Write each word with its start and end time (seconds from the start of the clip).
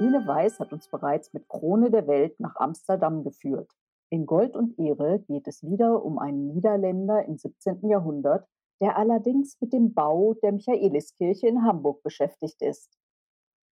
Sabine 0.00 0.26
Weiß 0.26 0.60
hat 0.60 0.72
uns 0.72 0.88
bereits 0.88 1.34
mit 1.34 1.46
Krone 1.46 1.90
der 1.90 2.06
Welt 2.06 2.40
nach 2.40 2.56
Amsterdam 2.56 3.22
geführt. 3.22 3.70
In 4.08 4.24
Gold 4.24 4.56
und 4.56 4.78
Ehre 4.78 5.20
geht 5.28 5.46
es 5.46 5.62
wieder 5.62 6.02
um 6.02 6.18
einen 6.18 6.54
Niederländer 6.54 7.26
im 7.26 7.36
17. 7.36 7.86
Jahrhundert, 7.86 8.48
der 8.80 8.96
allerdings 8.96 9.60
mit 9.60 9.74
dem 9.74 9.92
Bau 9.92 10.32
der 10.42 10.52
Michaeliskirche 10.52 11.48
in 11.48 11.64
Hamburg 11.64 12.02
beschäftigt 12.02 12.62
ist. 12.62 12.96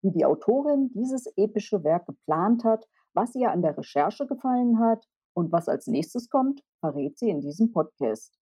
Wie 0.03 0.11
die 0.11 0.27
Autorin 0.27 0.91
dieses 0.93 1.33
epische 1.39 1.83
Werk 1.83 2.05
geplant 2.05 2.63
hat, 2.63 2.87
was 3.15 3.35
ihr 3.35 3.51
an 3.51 3.63
der 3.63 3.79
Recherche 3.79 4.27
gefallen 4.27 4.79
hat 4.81 5.07
und 5.33 5.51
was 5.51 5.67
als 5.67 5.87
nächstes 5.87 6.29
kommt, 6.29 6.61
verrät 6.81 7.19
sie 7.19 7.31
in 7.31 7.41
diesem 7.41 7.73
Podcast. 7.73 8.39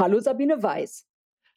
Hallo 0.00 0.20
Sabine 0.20 0.62
Weiß. 0.62 1.06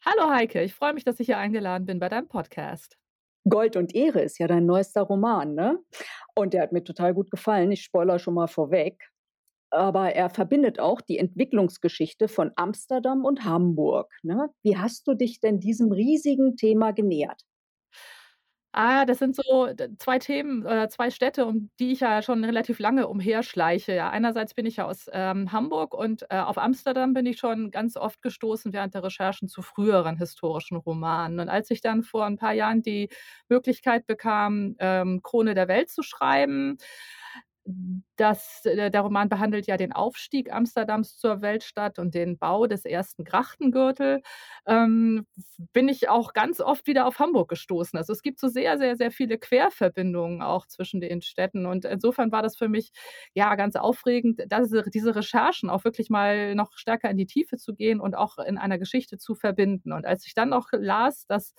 Hallo 0.05 0.29
Heike, 0.29 0.61
ich 0.61 0.75
freue 0.75 0.91
mich, 0.91 1.05
dass 1.05 1.21
ich 1.21 1.27
hier 1.27 1.37
eingeladen 1.37 1.85
bin 1.85 1.99
bei 1.99 2.09
deinem 2.09 2.27
Podcast. 2.27 2.99
Gold 3.47 3.75
und 3.75 3.95
Ehre 3.95 4.21
ist 4.21 4.39
ja 4.39 4.47
dein 4.47 4.65
neuester 4.65 5.01
Roman, 5.01 5.55
ne? 5.55 5.79
Und 6.35 6.53
der 6.53 6.63
hat 6.63 6.71
mir 6.71 6.83
total 6.83 7.13
gut 7.13 7.31
gefallen. 7.31 7.71
Ich 7.71 7.83
spoiler 7.83 8.19
schon 8.19 8.33
mal 8.33 8.47
vorweg. 8.47 9.09
Aber 9.71 10.13
er 10.13 10.29
verbindet 10.29 10.79
auch 10.79 11.01
die 11.01 11.19
Entwicklungsgeschichte 11.19 12.27
von 12.27 12.51
Amsterdam 12.55 13.23
und 13.23 13.45
Hamburg. 13.45 14.11
Ne? 14.23 14.49
Wie 14.63 14.77
hast 14.77 15.07
du 15.07 15.13
dich 15.13 15.39
denn 15.41 15.59
diesem 15.59 15.91
riesigen 15.91 16.55
Thema 16.55 16.91
genähert? 16.91 17.43
Ah, 18.71 19.05
das 19.05 19.17
sind 19.17 19.35
so 19.35 19.67
zwei 19.97 20.19
Themen 20.19 20.61
oder 20.63 20.89
zwei 20.89 21.09
Städte, 21.09 21.45
um 21.47 21.71
die 21.79 21.91
ich 21.91 22.01
ja 22.01 22.21
schon 22.21 22.43
relativ 22.43 22.77
lange 22.77 23.07
umherschleiche. 23.07 23.95
Ja, 23.95 24.11
einerseits 24.11 24.53
bin 24.53 24.67
ich 24.67 24.75
ja 24.75 24.85
aus 24.85 25.07
ähm, 25.11 25.51
Hamburg 25.51 25.95
und 25.95 26.23
äh, 26.29 26.37
auf 26.37 26.59
Amsterdam 26.59 27.13
bin 27.15 27.25
ich 27.25 27.39
schon 27.39 27.71
ganz 27.71 27.97
oft 27.97 28.21
gestoßen 28.21 28.71
während 28.71 28.93
der 28.93 29.03
Recherchen 29.03 29.47
zu 29.49 29.63
früheren 29.63 30.17
historischen 30.17 30.77
Romanen. 30.77 31.39
Und 31.39 31.49
als 31.49 31.71
ich 31.71 31.81
dann 31.81 32.03
vor 32.03 32.25
ein 32.27 32.37
paar 32.37 32.53
Jahren 32.53 32.83
die 32.83 33.09
Möglichkeit 33.49 34.05
bekam, 34.05 34.75
ähm, 34.77 35.21
Krone 35.23 35.55
der 35.55 35.67
Welt 35.67 35.89
zu 35.89 36.03
schreiben, 36.03 36.77
das, 38.15 38.65
äh, 38.65 38.91
der 38.91 39.01
Roman 39.01 39.29
behandelt 39.29 39.67
ja 39.67 39.77
den 39.77 39.93
Aufstieg 39.93 40.51
Amsterdams 40.51 41.17
zur 41.17 41.41
Weltstadt 41.41 41.99
und 41.99 42.13
den 42.15 42.37
Bau 42.37 42.67
des 42.67 42.85
ersten 42.85 43.23
Grachtengürtel. 43.23 44.21
Ähm, 44.67 45.25
bin 45.73 45.87
ich 45.87 46.09
auch 46.09 46.33
ganz 46.33 46.59
oft 46.61 46.87
wieder 46.87 47.05
auf 47.07 47.19
Hamburg 47.19 47.49
gestoßen. 47.49 47.97
Also 47.97 48.13
es 48.13 48.21
gibt 48.21 48.39
so 48.39 48.47
sehr, 48.47 48.77
sehr, 48.77 48.95
sehr 48.95 49.11
viele 49.11 49.37
Querverbindungen 49.37 50.41
auch 50.41 50.65
zwischen 50.67 51.01
den 51.01 51.21
Städten. 51.21 51.65
Und 51.65 51.85
insofern 51.85 52.31
war 52.31 52.41
das 52.43 52.57
für 52.57 52.69
mich 52.69 52.91
ja 53.33 53.55
ganz 53.55 53.75
aufregend, 53.75 54.41
diese, 54.51 54.83
diese 54.93 55.15
Recherchen 55.15 55.69
auch 55.69 55.83
wirklich 55.83 56.09
mal 56.09 56.55
noch 56.55 56.73
stärker 56.77 57.09
in 57.09 57.17
die 57.17 57.25
Tiefe 57.27 57.57
zu 57.57 57.73
gehen 57.73 57.99
und 57.99 58.15
auch 58.15 58.37
in 58.39 58.57
einer 58.57 58.77
Geschichte 58.79 59.17
zu 59.17 59.35
verbinden. 59.35 59.91
Und 59.93 60.05
als 60.05 60.25
ich 60.25 60.33
dann 60.33 60.49
noch 60.49 60.69
las, 60.71 61.25
dass 61.27 61.53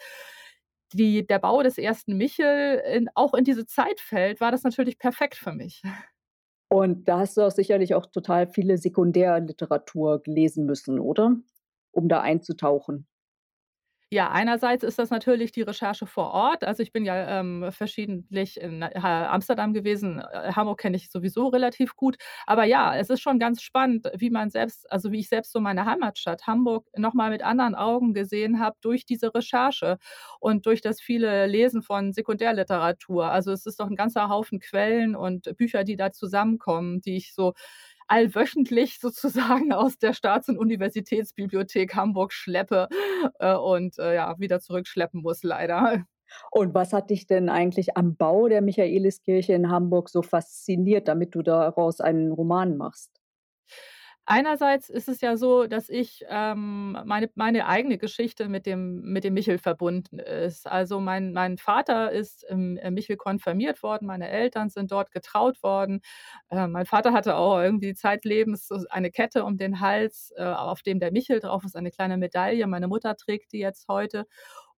die, 0.93 1.27
der 1.27 1.39
Bau 1.39 1.63
des 1.63 1.79
ersten 1.79 2.17
Michel 2.17 2.83
in, 2.93 3.09
auch 3.15 3.35
in 3.35 3.45
diese 3.45 3.67
Zeit 3.67 4.01
fällt, 4.01 4.41
war 4.41 4.51
das 4.53 4.63
natürlich 4.63 4.99
perfekt 4.99 5.37
für 5.37 5.53
mich. 5.53 5.83
Und 6.69 7.09
da 7.09 7.19
hast 7.19 7.37
du 7.37 7.43
auch 7.43 7.51
sicherlich 7.51 7.95
auch 7.95 8.07
total 8.07 8.47
viele 8.47 8.79
Sekundärliteratur 8.79 10.23
gelesen 10.23 10.67
müssen, 10.67 11.01
oder? 11.01 11.37
Um 11.91 12.09
da 12.09 12.21
einzutauchen. 12.21 13.09
Ja, 14.13 14.29
einerseits 14.33 14.83
ist 14.83 14.99
das 14.99 15.11
natürlich 15.11 15.53
die 15.53 15.63
Recherche 15.63 16.05
vor 16.05 16.33
Ort. 16.33 16.65
Also 16.65 16.83
ich 16.83 16.91
bin 16.93 17.05
ja 17.05 17.39
ähm, 17.39 17.71
verschiedentlich 17.71 18.61
in 18.61 18.83
Amsterdam 18.83 19.73
gewesen. 19.73 20.19
Äh, 20.19 20.53
Hamburg 20.53 20.81
kenne 20.81 20.97
ich 20.97 21.11
sowieso 21.13 21.47
relativ 21.47 21.95
gut. 21.95 22.17
Aber 22.45 22.65
ja, 22.65 22.97
es 22.97 23.09
ist 23.09 23.21
schon 23.21 23.39
ganz 23.39 23.63
spannend, 23.63 24.09
wie 24.17 24.31
man 24.31 24.51
selbst, 24.51 24.91
also 24.91 25.13
wie 25.13 25.21
ich 25.21 25.29
selbst 25.29 25.53
so 25.53 25.61
meine 25.61 25.85
Heimatstadt 25.85 26.45
Hamburg 26.49 26.89
nochmal 26.97 27.31
mit 27.31 27.43
anderen 27.45 27.77
Augen 27.77 28.13
gesehen 28.13 28.59
habe 28.59 28.77
durch 28.81 29.07
diese 29.07 29.33
Recherche 29.33 29.99
und 30.41 30.67
durch 30.67 30.81
das 30.81 31.01
viele 31.01 31.47
Lesen 31.47 31.81
von 31.81 32.13
Sekundärliteratur. 32.13 33.31
Also 33.31 33.53
es 33.53 33.65
ist 33.65 33.79
doch 33.79 33.87
ein 33.89 33.95
ganzer 33.97 34.29
Haufen 34.29 34.59
Quellen 34.59 35.15
und 35.15 35.57
Bücher, 35.57 35.85
die 35.85 35.95
da 35.95 36.11
zusammenkommen, 36.11 37.01
die 37.01 37.17
ich 37.17 37.33
so 37.33 37.53
allwöchentlich 38.11 38.99
sozusagen 39.01 39.73
aus 39.73 39.99
der 39.99 40.13
Staats- 40.13 40.49
und 40.49 40.59
Universitätsbibliothek 40.59 41.95
Hamburg 41.95 42.33
schleppe 42.33 42.89
äh, 43.39 43.55
und 43.55 43.99
äh, 43.99 44.15
ja, 44.15 44.39
wieder 44.39 44.61
zurückschleppen 44.61 45.23
muss, 45.23 45.43
leider. 45.43 46.05
Und 46.51 46.75
was 46.75 46.93
hat 46.93 47.11
dich 47.11 47.27
denn 47.27 47.49
eigentlich 47.49 47.97
am 47.97 48.17
Bau 48.17 48.49
der 48.49 48.63
Michaeliskirche 48.63 49.53
in 49.53 49.71
Hamburg 49.71 50.09
so 50.11 50.23
fasziniert, 50.23 51.09
damit 51.09 51.35
du 51.35 51.43
daraus 51.43 52.01
einen 52.01 52.33
Roman 52.33 52.77
machst? 52.77 53.20
Einerseits 54.27 54.89
ist 54.89 55.09
es 55.09 55.21
ja 55.23 55.37
so, 55.37 55.67
dass 55.67 55.89
ich 55.89 56.25
ähm, 56.29 56.97
meine, 57.05 57.29
meine 57.35 57.67
eigene 57.67 57.99
Geschichte 57.99 58.49
mit 58.49 58.65
dem, 58.65 59.01
mit 59.03 59.25
dem 59.25 59.35
Michel 59.35 59.59
verbunden 59.59 60.21
ist. 60.21 60.69
Also 60.69 61.01
mein, 61.01 61.33
mein 61.33 61.59
Vater 61.59 62.13
ist 62.13 62.45
im 62.49 62.79
Michel 62.91 63.17
konfirmiert 63.17 63.83
worden, 63.83 64.07
meine 64.07 64.29
Eltern 64.29 64.69
sind 64.71 64.93
dort 64.93 65.11
getraut 65.11 65.61
worden. 65.65 66.01
Äh, 66.49 66.69
mein 66.69 66.87
Vater 66.87 67.13
hatte 67.13 67.35
auch 67.37 67.61
irgendwie 67.61 67.95
zeitlebens 67.95 68.71
eine 68.91 69.11
Kette 69.11 69.45
um 69.45 69.57
den 69.57 69.81
Hals, 69.81 70.33
äh, 70.37 70.45
auf 70.45 70.83
dem 70.83 71.01
der 71.01 71.11
Michel 71.13 71.41
drauf 71.41 71.65
ist, 71.65 71.75
eine 71.77 71.91
kleine 71.91 72.17
Medaille. 72.17 72.67
Meine 72.69 72.87
Mutter 72.87 73.17
trägt 73.17 73.53
die 73.53 73.59
jetzt 73.59 73.89
heute. 73.89 74.27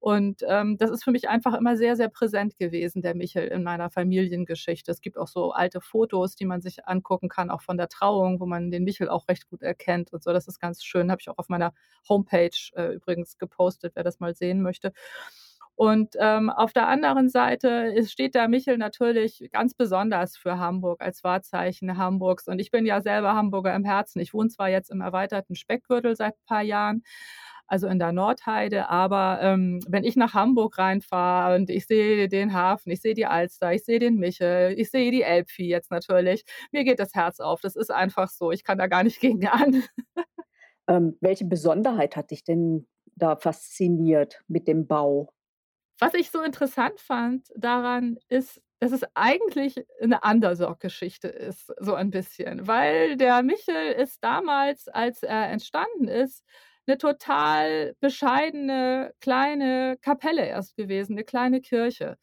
Und 0.02 0.42
ähm, 0.48 0.76
das 0.78 0.90
ist 0.90 1.04
für 1.04 1.12
mich 1.12 1.28
einfach 1.28 1.54
immer 1.54 1.76
sehr, 1.76 1.94
sehr 1.94 2.08
präsent 2.08 2.56
gewesen, 2.56 3.02
der 3.02 3.14
Michel 3.14 3.46
in 3.46 3.62
meiner 3.62 3.88
Familiengeschichte. 3.88 4.90
Es 4.90 5.00
gibt 5.00 5.16
auch 5.16 5.28
so 5.28 5.52
alte 5.52 5.80
Fotos, 5.80 6.34
die 6.34 6.44
man 6.44 6.60
sich 6.60 6.88
angucken 6.88 7.28
kann, 7.28 7.50
auch 7.50 7.62
von 7.62 7.76
der 7.76 7.86
Trauung, 7.86 8.40
wo 8.40 8.46
man 8.46 8.72
den 8.72 8.82
Michel 8.82 9.08
auch 9.08 9.28
recht 9.28 9.48
gut 9.48 9.62
erkennt 9.62 10.12
und 10.12 10.24
so. 10.24 10.32
Das 10.32 10.48
ist 10.48 10.58
ganz 10.58 10.82
schön. 10.82 11.08
Habe 11.12 11.20
ich 11.20 11.28
auch 11.28 11.38
auf 11.38 11.48
meiner 11.48 11.72
Homepage 12.08 12.50
äh, 12.74 12.94
übrigens 12.94 13.38
gepostet, 13.38 13.92
wer 13.94 14.02
das 14.02 14.18
mal 14.18 14.34
sehen 14.34 14.60
möchte. 14.60 14.92
Und 15.76 16.16
ähm, 16.18 16.50
auf 16.50 16.72
der 16.72 16.88
anderen 16.88 17.28
Seite 17.28 17.94
steht 18.08 18.34
der 18.34 18.48
Michel 18.48 18.78
natürlich 18.78 19.48
ganz 19.52 19.72
besonders 19.72 20.36
für 20.36 20.58
Hamburg 20.58 21.00
als 21.00 21.22
Wahrzeichen 21.22 21.96
Hamburgs. 21.96 22.48
Und 22.48 22.58
ich 22.58 22.72
bin 22.72 22.86
ja 22.86 23.00
selber 23.00 23.34
Hamburger 23.34 23.74
im 23.76 23.84
Herzen. 23.84 24.18
Ich 24.18 24.34
wohne 24.34 24.48
zwar 24.48 24.68
jetzt 24.68 24.90
im 24.90 25.00
erweiterten 25.00 25.54
Speckgürtel 25.54 26.16
seit 26.16 26.34
ein 26.34 26.46
paar 26.46 26.62
Jahren, 26.62 27.04
also 27.72 27.86
in 27.86 27.98
der 27.98 28.12
Nordheide. 28.12 28.90
Aber 28.90 29.38
ähm, 29.40 29.80
wenn 29.88 30.04
ich 30.04 30.14
nach 30.14 30.34
Hamburg 30.34 30.76
reinfahre 30.76 31.56
und 31.56 31.70
ich 31.70 31.86
sehe 31.86 32.28
den 32.28 32.52
Hafen, 32.52 32.90
ich 32.90 33.00
sehe 33.00 33.14
die 33.14 33.24
Alster, 33.24 33.72
ich 33.72 33.82
sehe 33.82 33.98
den 33.98 34.16
Michel, 34.16 34.78
ich 34.78 34.90
sehe 34.90 35.10
die 35.10 35.22
Elbvieh 35.22 35.68
jetzt 35.68 35.90
natürlich, 35.90 36.44
mir 36.70 36.84
geht 36.84 36.98
das 36.98 37.14
Herz 37.14 37.40
auf. 37.40 37.62
Das 37.62 37.74
ist 37.74 37.90
einfach 37.90 38.28
so. 38.28 38.52
Ich 38.52 38.62
kann 38.62 38.76
da 38.76 38.88
gar 38.88 39.02
nicht 39.02 39.20
gegen 39.20 39.46
an. 39.48 39.84
Ähm, 40.86 41.16
welche 41.22 41.46
Besonderheit 41.46 42.14
hat 42.14 42.30
dich 42.30 42.44
denn 42.44 42.86
da 43.14 43.36
fasziniert 43.36 44.42
mit 44.48 44.68
dem 44.68 44.86
Bau? 44.86 45.32
Was 45.98 46.12
ich 46.12 46.30
so 46.30 46.42
interessant 46.42 47.00
fand 47.00 47.48
daran 47.56 48.18
ist, 48.28 48.60
dass 48.80 48.92
es 48.92 49.02
eigentlich 49.14 49.86
eine 50.02 50.20
Underdog-Geschichte 50.22 51.28
ist, 51.28 51.72
so 51.78 51.94
ein 51.94 52.10
bisschen. 52.10 52.66
Weil 52.66 53.16
der 53.16 53.42
Michel 53.42 53.92
ist 53.92 54.22
damals, 54.22 54.88
als 54.88 55.22
er 55.22 55.48
entstanden 55.48 56.08
ist, 56.08 56.44
eine 56.86 56.98
total 56.98 57.94
bescheidene 58.00 59.12
kleine 59.20 59.96
Kapelle 60.02 60.46
erst 60.46 60.76
gewesen, 60.76 61.12
eine 61.14 61.24
kleine 61.24 61.60
Kirche. 61.60 62.16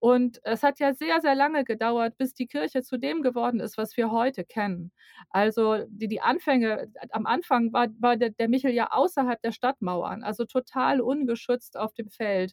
Und 0.00 0.40
es 0.42 0.64
hat 0.64 0.80
ja 0.80 0.92
sehr, 0.94 1.20
sehr 1.20 1.36
lange 1.36 1.62
gedauert, 1.64 2.18
bis 2.18 2.34
die 2.34 2.48
Kirche 2.48 2.82
zu 2.82 2.98
dem 2.98 3.22
geworden 3.22 3.60
ist, 3.60 3.78
was 3.78 3.96
wir 3.96 4.10
heute 4.10 4.44
kennen. 4.44 4.90
Also 5.30 5.84
die, 5.88 6.08
die 6.08 6.20
Anfänge, 6.20 6.88
am 7.10 7.24
Anfang 7.24 7.72
war, 7.72 7.86
war 8.00 8.16
der, 8.16 8.30
der 8.30 8.48
Michel 8.48 8.72
ja 8.72 8.88
außerhalb 8.90 9.40
der 9.42 9.52
Stadtmauern, 9.52 10.24
also 10.24 10.44
total 10.44 11.00
ungeschützt 11.00 11.76
auf 11.78 11.94
dem 11.94 12.10
Feld 12.10 12.52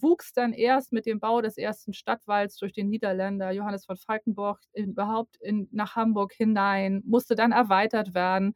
wuchs 0.00 0.32
dann 0.32 0.52
erst 0.52 0.92
mit 0.92 1.06
dem 1.06 1.20
Bau 1.20 1.40
des 1.40 1.56
ersten 1.58 1.92
Stadtwalds 1.92 2.56
durch 2.58 2.72
den 2.72 2.88
Niederländer 2.88 3.50
Johannes 3.52 3.84
von 3.86 3.96
Falkenburg 3.96 4.60
überhaupt 4.74 5.36
in, 5.40 5.68
nach 5.72 5.96
Hamburg 5.96 6.32
hinein, 6.32 7.02
musste 7.06 7.34
dann 7.34 7.52
erweitert 7.52 8.14
werden. 8.14 8.54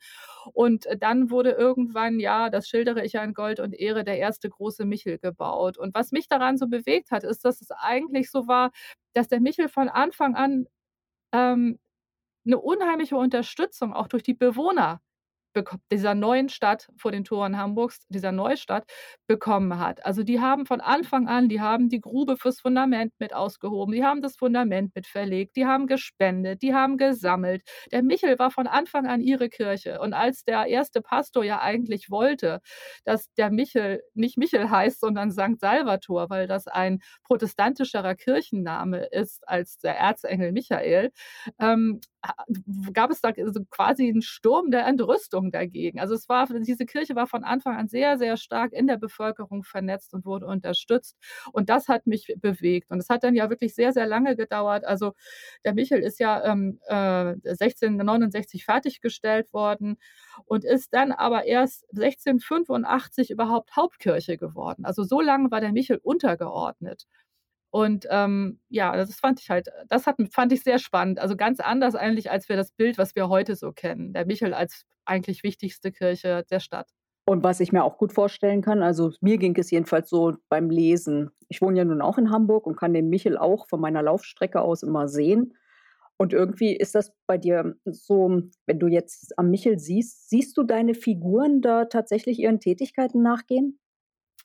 Und 0.52 0.86
dann 1.00 1.30
wurde 1.30 1.50
irgendwann, 1.50 2.20
ja, 2.20 2.50
das 2.50 2.68
schildere 2.68 3.04
ich 3.04 3.12
ja 3.14 3.24
in 3.24 3.34
Gold 3.34 3.60
und 3.60 3.72
Ehre, 3.74 4.04
der 4.04 4.18
erste 4.18 4.48
große 4.50 4.84
Michel 4.84 5.18
gebaut. 5.18 5.78
Und 5.78 5.94
was 5.94 6.12
mich 6.12 6.28
daran 6.28 6.56
so 6.58 6.66
bewegt 6.68 7.10
hat, 7.10 7.24
ist, 7.24 7.44
dass 7.44 7.60
es 7.60 7.70
eigentlich 7.70 8.30
so 8.30 8.46
war, 8.48 8.70
dass 9.14 9.28
der 9.28 9.40
Michel 9.40 9.68
von 9.68 9.88
Anfang 9.88 10.34
an 10.36 10.66
ähm, 11.32 11.78
eine 12.46 12.58
unheimliche 12.58 13.16
Unterstützung 13.16 13.92
auch 13.94 14.08
durch 14.08 14.22
die 14.22 14.34
Bewohner 14.34 15.00
dieser 15.90 16.14
neuen 16.14 16.48
Stadt 16.48 16.88
vor 16.96 17.12
den 17.12 17.24
Toren 17.24 17.58
Hamburgs, 17.58 18.06
dieser 18.08 18.32
Neustadt, 18.32 18.84
bekommen 19.26 19.78
hat. 19.78 20.04
Also 20.04 20.22
die 20.22 20.40
haben 20.40 20.66
von 20.66 20.80
Anfang 20.80 21.28
an, 21.28 21.48
die 21.48 21.60
haben 21.60 21.88
die 21.88 22.00
Grube 22.00 22.36
fürs 22.36 22.60
Fundament 22.60 23.12
mit 23.18 23.34
ausgehoben, 23.34 23.94
die 23.94 24.04
haben 24.04 24.22
das 24.22 24.36
Fundament 24.36 24.94
mit 24.94 25.06
verlegt, 25.06 25.56
die 25.56 25.66
haben 25.66 25.86
gespendet, 25.86 26.62
die 26.62 26.74
haben 26.74 26.96
gesammelt. 26.96 27.62
Der 27.92 28.02
Michel 28.02 28.38
war 28.38 28.50
von 28.50 28.66
Anfang 28.66 29.06
an 29.06 29.20
ihre 29.20 29.48
Kirche. 29.48 30.00
Und 30.00 30.12
als 30.14 30.44
der 30.44 30.66
erste 30.66 31.00
Pastor 31.00 31.44
ja 31.44 31.60
eigentlich 31.60 32.10
wollte, 32.10 32.60
dass 33.04 33.32
der 33.34 33.50
Michel 33.50 34.02
nicht 34.14 34.36
Michel 34.38 34.70
heißt, 34.70 35.00
sondern 35.00 35.30
St. 35.30 35.60
Salvator, 35.60 36.30
weil 36.30 36.46
das 36.46 36.66
ein 36.66 37.00
protestantischerer 37.24 38.14
Kirchenname 38.14 39.06
ist 39.10 39.46
als 39.48 39.78
der 39.78 39.96
Erzengel 39.96 40.52
Michael, 40.52 41.12
ähm, 41.60 42.00
gab 42.92 43.10
es 43.10 43.20
da 43.20 43.32
quasi 43.70 44.08
'n 44.08 44.22
Sturm 44.22 44.70
der 44.70 44.86
Entrüstung 44.86 45.50
dagegen. 45.50 46.00
Also, 46.00 46.14
es 46.14 46.28
war 46.28 46.46
diese 46.46 46.86
Kirche 46.86 47.14
war 47.16 47.26
von 47.26 47.44
Anfang 47.44 47.76
an 47.76 47.88
sehr, 47.88 48.18
sehr 48.18 48.36
stark 48.36 48.72
in 48.72 48.86
der 48.86 48.96
Bevölkerung 48.96 49.62
vernetzt 49.64 50.14
und 50.14 50.24
wurde 50.26 50.46
unterstützt. 50.46 51.16
Und 51.52 51.68
das 51.70 51.88
hat 51.88 52.06
mich 52.06 52.34
bewegt. 52.40 52.90
Und 52.90 52.98
es 52.98 53.08
hat 53.10 53.24
dann 53.24 53.34
ja 53.34 53.50
wirklich 53.50 53.74
sehr, 53.74 53.92
sehr 53.92 54.06
lange 54.06 54.36
gedauert. 54.36 54.84
Also, 54.84 55.12
der 55.64 55.74
Michel 55.74 56.00
ist 56.00 56.18
ja, 56.20 56.44
ähm, 56.44 56.80
äh, 56.88 57.34
1669 57.56 58.64
fertiggestellt 58.64 59.52
worden 59.52 59.96
und 60.46 60.64
ist 60.64 60.94
dann 60.94 61.12
aber 61.12 61.44
erst 61.46 61.84
1685 61.92 63.30
überhaupt 63.30 63.76
Hauptkirche 63.76 64.36
geworden. 64.38 64.84
Also, 64.84 65.02
so 65.04 65.20
lange 65.20 65.50
war 65.50 65.60
der 65.60 65.72
Michel 65.72 65.98
untergeordnet. 66.02 67.06
Und, 67.74 68.06
ähm, 68.08 68.60
ja, 68.68 68.96
das 68.96 69.16
fand 69.16 69.40
ich 69.40 69.50
halt 69.50 69.66
das 69.88 70.06
hat 70.06 70.14
fand 70.30 70.52
ich 70.52 70.62
sehr 70.62 70.78
spannend. 70.78 71.18
Also, 71.18 71.34
ganz 71.34 71.58
anders 71.58 71.96
eigentlich 71.96 72.30
als 72.30 72.48
wir 72.48 72.54
das 72.54 72.70
Bild, 72.70 72.98
was 72.98 73.16
wir 73.16 73.28
heute 73.28 73.56
so 73.56 73.72
kennen. 73.72 74.12
Der 74.12 74.26
Michel 74.26 74.54
als 74.54 74.84
eigentlich 75.04 75.42
wichtigste 75.42 75.90
Kirche 75.90 76.44
der 76.48 76.60
Stadt. 76.60 76.88
Und 77.26 77.42
was 77.42 77.58
ich 77.58 77.72
mir 77.72 77.82
auch 77.82 77.98
gut 77.98 78.12
vorstellen 78.12 78.62
kann 78.62 78.84
also, 78.84 79.10
mir 79.20 79.38
ging 79.38 79.56
es 79.58 79.72
jedenfalls 79.72 80.08
so 80.08 80.34
beim 80.48 80.70
Lesen. 80.70 81.30
Ich 81.48 81.62
wohne 81.62 81.78
ja 81.78 81.84
nun 81.84 82.00
auch 82.00 82.16
in 82.16 82.30
Hamburg 82.30 82.64
und 82.68 82.76
kann 82.76 82.94
den 82.94 83.08
Michel 83.08 83.36
auch 83.36 83.66
von 83.66 83.80
meiner 83.80 84.02
Laufstrecke 84.02 84.60
aus 84.60 84.84
immer 84.84 85.08
sehen. 85.08 85.54
Und 86.16 86.32
irgendwie 86.32 86.76
ist 86.76 86.94
das 86.94 87.12
bei 87.26 87.38
dir 87.38 87.74
so, 87.86 88.40
wenn 88.66 88.78
du 88.78 88.86
jetzt 88.86 89.36
am 89.36 89.50
Michel 89.50 89.80
siehst, 89.80 90.30
siehst 90.30 90.56
du 90.56 90.62
deine 90.62 90.94
Figuren 90.94 91.60
da 91.60 91.86
tatsächlich 91.86 92.38
ihren 92.38 92.60
Tätigkeiten 92.60 93.20
nachgehen? 93.20 93.80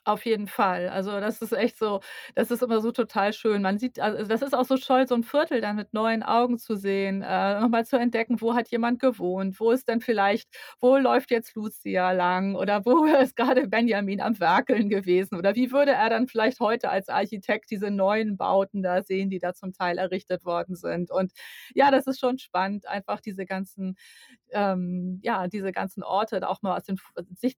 Auf 0.06 0.26
jeden 0.26 0.48
Fall. 0.48 0.88
Also, 0.90 1.20
das 1.20 1.42
ist 1.42 1.52
echt 1.52 1.78
so 1.78 2.00
das 2.36 2.52
ist 2.52 2.64
immer 2.64 2.80
so 2.82 2.92
total 2.92 3.34
schön. 3.34 3.62
Man 3.62 3.78
sieht 3.78 4.00
also, 4.00 4.24
das 4.28 4.42
ist 4.42 4.54
auch 4.56 4.64
so 4.66 4.78
toll, 4.78 5.06
so 5.08 5.14
'n 5.16 5.24
Viertel 5.24 5.62
dann 5.62 5.76
mit 5.76 5.94
neuen 5.94 6.24
Augen 6.24 6.58
zu 6.58 6.76
sehen, 6.76 7.22
äh, 7.22 7.60
noch 7.60 7.68
mal 7.70 7.86
zu 7.86 7.98
entdecken, 8.00 8.40
wo 8.42 8.56
hat 8.56 8.70
jemand 8.70 9.00
gewohnt? 9.00 9.60
Wo 9.60 9.72
ist 9.72 9.88
denn 9.90 10.00
vielleicht 10.02 10.50
wo 10.80 10.96
läuft 10.98 11.32
jetzt 11.32 11.54
Lucia 11.56 12.12
lang 12.14 12.56
oder 12.56 12.86
wo 12.86 13.04
ist 13.24 13.36
grade 13.36 13.68
Benjamin 13.68 14.22
am 14.22 14.40
Werkeln 14.40 14.90
gewesen? 14.90 15.36
Oder 15.38 15.56
wie 15.56 15.72
würde 15.72 15.92
er 15.92 16.10
dann 16.10 16.28
vielleicht 16.28 16.60
heute 16.62 16.90
als 16.90 17.10
Architekt 17.10 17.70
diese 17.70 17.92
neuen 17.92 18.38
Bauten 18.38 18.82
da 18.82 19.04
sehen, 19.04 19.30
die 19.30 19.40
da 19.40 19.54
zum 19.54 19.74
Teil 19.74 19.98
errichtet 19.98 20.46
worden 20.46 20.76
sind? 20.76 21.12
Und 21.12 21.34
ja, 21.76 21.92
das 21.92 22.08
ist 22.08 22.20
schon 22.20 22.38
spannend, 22.40 22.88
einfach 22.88 23.20
diese 23.22 23.46
ganzen 23.46 23.96
ähm, 24.52 25.20
ja, 25.24 25.48
diese 25.48 25.72
ganzen 25.72 26.04
Orte 26.04 26.48
auch 26.50 26.62
mal 26.62 26.76
aus 26.78 26.84
den 26.84 26.98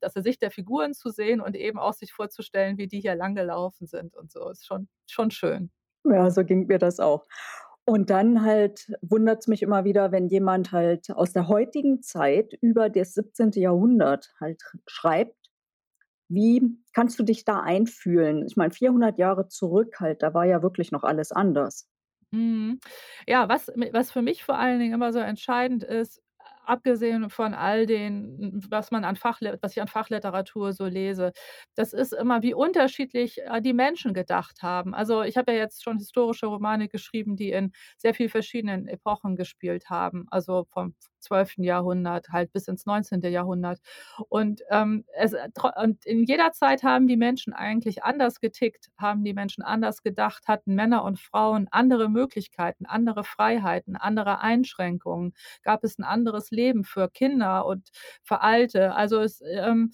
aus 0.01 0.13
der 0.13 0.23
Sicht 0.23 0.41
der 0.41 0.51
Figuren 0.51 0.93
zu 0.93 1.09
sehen 1.09 1.41
und 1.41 1.55
eben 1.55 1.79
auch 1.79 1.93
sich 1.93 2.11
vorzustellen, 2.13 2.30
wie 2.39 2.87
die 2.87 3.01
hier 3.01 3.15
lang 3.15 3.35
gelaufen 3.35 3.87
sind 3.87 4.15
und 4.15 4.31
so. 4.31 4.49
Ist 4.49 4.65
schon 4.65 4.87
schon 5.07 5.31
schön. 5.31 5.71
Ja, 6.05 6.29
so 6.31 6.43
ging 6.43 6.67
mir 6.67 6.79
das 6.79 6.99
auch. 6.99 7.25
Und 7.85 8.09
dann 8.09 8.43
halt 8.43 8.91
wundert's 9.01 9.47
mich 9.47 9.61
immer 9.63 9.83
wieder, 9.85 10.11
wenn 10.11 10.27
jemand 10.27 10.71
halt 10.71 11.11
aus 11.11 11.33
der 11.33 11.47
heutigen 11.47 12.01
Zeit 12.01 12.53
über 12.61 12.89
das 12.89 13.13
17. 13.13 13.59
Jahrhundert 13.61 14.33
halt 14.39 14.63
schreibt. 14.87 15.35
Wie 16.29 16.77
kannst 16.93 17.19
du 17.19 17.23
dich 17.23 17.45
da 17.45 17.61
einfühlen? 17.61 18.45
Ich 18.47 18.55
meine, 18.57 18.71
400 18.71 19.19
Jahre 19.19 19.47
zurück 19.49 19.99
halt, 19.99 20.23
da 20.23 20.33
war 20.33 20.45
ja 20.45 20.63
wirklich 20.63 20.91
noch 20.91 21.03
alles 21.03 21.31
anders. 21.31 21.89
Mhm. 22.31 22.79
Ja, 23.27 23.49
was 23.49 23.67
was 23.91 24.11
für 24.11 24.21
mich 24.21 24.43
vor 24.43 24.57
allen 24.57 24.79
Dingen 24.79 24.93
immer 24.93 25.11
so 25.11 25.19
entscheidend 25.19 25.83
ist, 25.83 26.21
abgesehen 26.65 27.29
von 27.29 27.53
all 27.53 27.85
den 27.85 28.61
was 28.69 28.91
man 28.91 29.03
an 29.05 29.15
Fachle 29.15 29.57
was 29.61 29.71
ich 29.73 29.81
an 29.81 29.87
Fachliteratur 29.87 30.73
so 30.73 30.85
lese, 30.85 31.31
das 31.75 31.93
ist 31.93 32.13
immer, 32.13 32.41
wie 32.43 32.53
unterschiedlich, 32.53 33.39
äh, 33.43 33.61
die 33.61 33.73
Menschen 33.73 34.13
gedacht 34.13 34.61
haben. 34.63 34.93
Also, 34.93 35.23
ich 35.23 35.37
habe 35.37 35.51
ja 35.53 35.57
jetzt 35.59 35.83
schon 35.83 35.97
historische 35.97 36.47
Romane 36.47 36.87
geschrieben, 36.87 37.35
die 37.35 37.51
in 37.51 37.71
sehr 37.97 38.13
viel 38.13 38.29
verschiedenen 38.29 38.87
Epochen 38.87 39.35
gespielt 39.35 39.89
haben, 39.89 40.25
also 40.31 40.65
vom 40.71 40.95
12. 41.21 41.63
Jahrhundert 41.63 42.29
halt 42.29 42.51
bis 42.53 42.67
ins 42.67 42.85
19. 42.85 43.29
Jahrhundert. 43.29 43.79
Und, 44.29 44.61
ähm, 44.69 45.05
es 45.17 45.33
tro 45.55 45.69
und 45.81 46.05
in 46.05 46.23
jeder 46.23 46.51
Zeit 46.53 46.83
haben 46.83 47.07
die 47.07 47.17
Menschen 47.17 47.53
eigentlich 47.53 48.03
anders 48.03 48.39
getickt, 48.41 48.89
haben 48.97 49.23
die 49.23 49.33
Menschen 49.33 49.63
anders 49.63 50.03
gedacht, 50.03 50.47
hatten 50.47 50.75
Männer 50.75 51.03
und 51.03 51.19
Frauen 51.19 51.67
andere 51.71 52.09
Möglichkeiten, 52.09 52.85
andere 52.85 53.23
Freiheiten, 53.23 53.95
andere 53.95 54.41
Einschränkungen. 54.41 55.33
Gab 55.63 55.83
es 55.83 55.97
'n 55.99 56.03
anderes 56.05 56.51
Leben 56.51 56.83
für 56.83 57.09
Kinder 57.09 57.65
und 57.65 57.89
für 58.23 58.41
Alte. 58.41 58.93
Also, 58.95 59.19
es, 59.21 59.41
ähm 59.41 59.91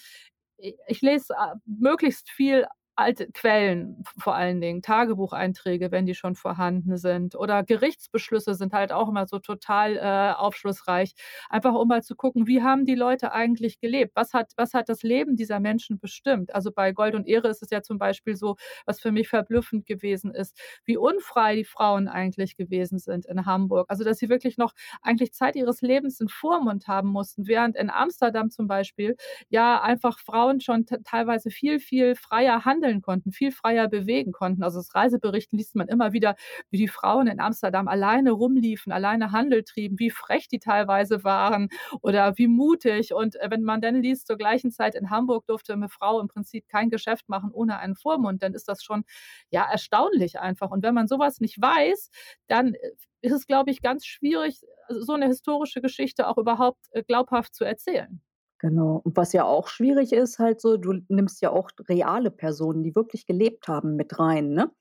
ich 0.87 1.01
lese, 1.01 1.33
äh, 1.35 1.55
möglichst 1.65 2.29
viel 2.31 2.65
alte 2.97 3.31
Quellen 3.31 4.03
vor 4.17 4.35
allen 4.35 4.61
Dingen, 4.61 4.81
Tagebucheinträge, 4.81 5.91
wenn 5.91 6.05
die 6.05 6.15
schon 6.15 6.35
vorhanden 6.35 6.97
sind. 6.97 7.35
Oder 7.35 7.63
Gerichtsbeschlüsse 7.63 8.53
sind 8.55 8.73
halt 8.73 8.91
auch 8.91 9.09
immer 9.09 9.27
so 9.27 9.39
total, 9.39 9.97
äh, 9.97 10.33
aufschlussreich. 10.37 11.13
Einfach 11.49 11.73
um 11.73 11.87
mal 11.87 12.03
zu 12.03 12.15
gucken, 12.15 12.47
wie 12.47 12.61
haben 12.63 12.85
die 12.85 12.95
Leute 12.95 13.31
eigentlich 13.33 13.79
gelebt? 13.79 14.13
Was 14.15 14.33
hat 14.33 14.51
was 14.57 14.73
hat 14.73 14.89
das 14.89 15.03
Leben 15.03 15.35
dieser 15.35 15.59
Menschen 15.59 15.99
bestimmt? 15.99 16.53
Also, 16.55 16.71
bei 16.71 16.91
Gold 16.91 17.15
und 17.15 17.27
Ehre 17.27 17.47
ist 17.49 17.61
es 17.63 17.69
ja 17.69 17.81
zum 17.81 17.97
Beispiel 17.97 18.35
so, 18.35 18.55
was 18.85 18.99
für 18.99 19.11
mich 19.11 19.29
verblüffend 19.29 19.85
gewesen 19.85 20.31
ist, 20.33 20.59
wie 20.85 20.97
unfrei 20.97 21.55
die 21.55 21.65
Frauen 21.65 22.07
eigentlich 22.07 22.55
gewesen 22.57 22.99
sind 22.99 23.25
in 23.25 23.45
Hamburg. 23.45 23.85
Also, 23.89 24.03
dass 24.03 24.17
sie 24.19 24.29
wirklich 24.29 24.57
noch 24.57 24.73
eigentlich 25.01 25.33
Zeit 25.33 25.55
ihres 25.55 25.81
Lebens 25.81 26.19
'n 26.21 26.29
Vormund 26.29 26.87
haben 26.87 27.09
mussten, 27.09 27.47
während 27.47 27.75
in 27.75 27.89
Amsterdam 27.89 28.49
zum 28.51 28.67
Beispiel 28.67 29.15
ja 29.49 29.81
einfach 29.81 30.19
Frauen 30.19 30.59
schon 30.61 30.85
teilweise 31.03 31.49
viel, 31.51 31.79
viel 31.79 32.15
freier 32.15 32.65
handeln 32.65 32.86
konnten, 33.01 33.31
viel 33.31 33.51
freier 33.51 33.87
bewegen 33.87 34.31
konnten. 34.31 34.63
Also, 34.63 34.79
aus 34.79 34.93
Reiseberichten 34.95 35.57
liest 35.57 35.75
man 35.75 35.87
immer 35.87 36.13
wieder, 36.13 36.35
wie 36.71 36.77
die 36.77 36.87
Frauen 36.87 37.27
in 37.27 37.39
Amsterdam 37.39 37.87
alleine 37.87 38.31
rumliefen, 38.31 38.91
alleine 38.91 39.31
Handel 39.31 39.63
trieben, 39.63 39.99
wie 39.99 40.09
frech 40.11 40.47
die 40.47 40.59
teilweise 40.59 41.23
waren 41.23 41.69
oder 42.01 42.37
wie 42.37 42.47
mutig. 42.47 43.13
Und, 43.13 43.35
äh, 43.37 43.49
wenn 43.51 43.63
man 43.63 43.81
dann 43.81 44.01
liest, 44.01 44.27
zur 44.27 44.37
gleichen 44.37 44.71
Zeit 44.71 44.95
in 44.95 45.09
Hamburg 45.09 45.45
durfte 45.47 45.75
'ne 45.77 45.89
Frau 45.89 46.19
im 46.21 46.27
Prinzip 46.27 46.67
kein 46.69 46.89
Geschäft 46.89 47.29
machen 47.29 47.51
ohne 47.53 47.79
einen 47.79 47.95
Vormund, 47.95 48.43
dann 48.43 48.53
ist 48.53 48.67
das 48.67 48.83
schon, 48.83 49.03
ja, 49.51 49.63
erstaunlich 49.71 50.39
einfach. 50.39 50.71
Und 50.71 50.83
wenn 50.83 50.93
man 50.95 51.07
so 51.07 51.19
was 51.19 51.39
nicht 51.41 51.61
weiß, 51.61 52.09
dann, 52.47 52.73
äh, 52.75 52.91
ist 53.21 53.33
es, 53.33 53.47
glaube 53.47 53.71
ich, 53.71 53.81
ganz 53.81 54.05
schwierig, 54.05 54.61
so 54.89 55.15
'ne 55.17 55.25
historische 55.27 55.81
Geschichte 55.81 56.27
auch 56.27 56.37
überhaupt, 56.37 56.79
äh, 56.91 57.03
glaubhaft 57.03 57.55
zu 57.55 57.63
erzählen. 57.65 58.21
Genau. 58.61 59.01
Und 59.03 59.15
was 59.15 59.33
ja 59.33 59.43
auch 59.45 59.67
schwierig 59.67 60.13
ist 60.13 60.39
halt 60.39 60.61
so, 60.61 60.77
du 60.77 60.93
nimmst 61.09 61.41
ja 61.41 61.51
auch 61.51 61.69
reale 61.87 62.31
Personen, 62.31 62.83
die 62.83 62.95
wirklich 62.95 63.25
gelebt 63.27 63.67
haben, 63.67 63.95
mit 63.95 64.17
rein, 64.19 64.49
ne? 64.53 64.71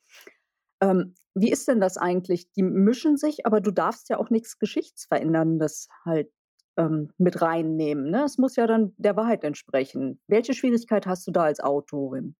Ähm, 0.83 1.15
wie 1.35 1.51
ist 1.53 1.69
denn 1.69 1.81
das 1.81 1.99
eigentlich? 1.99 2.51
Die 2.53 2.63
mischen 2.63 3.17
sich, 3.19 3.47
aber 3.47 3.61
du 3.61 3.71
darfst 3.73 4.11
ja 4.11 4.19
auch 4.19 4.31
nix 4.31 4.59
Geschichtsveränderndes 4.59 5.89
halt, 6.05 6.31
ähm, 6.79 7.11
mit 7.19 7.43
reinnehmen, 7.43 8.11
ne? 8.11 8.25
Es 8.25 8.39
muss 8.39 8.57
ja 8.57 8.67
dann 8.67 8.95
der 8.99 9.17
Wahrheit 9.17 9.45
entsprechen. 9.45 10.21
Welche 10.29 10.55
Schwierigkeit 10.55 11.07
hast 11.07 11.27
du 11.27 11.33
da 11.33 11.45
als 11.45 11.61
Autorin? 11.61 12.37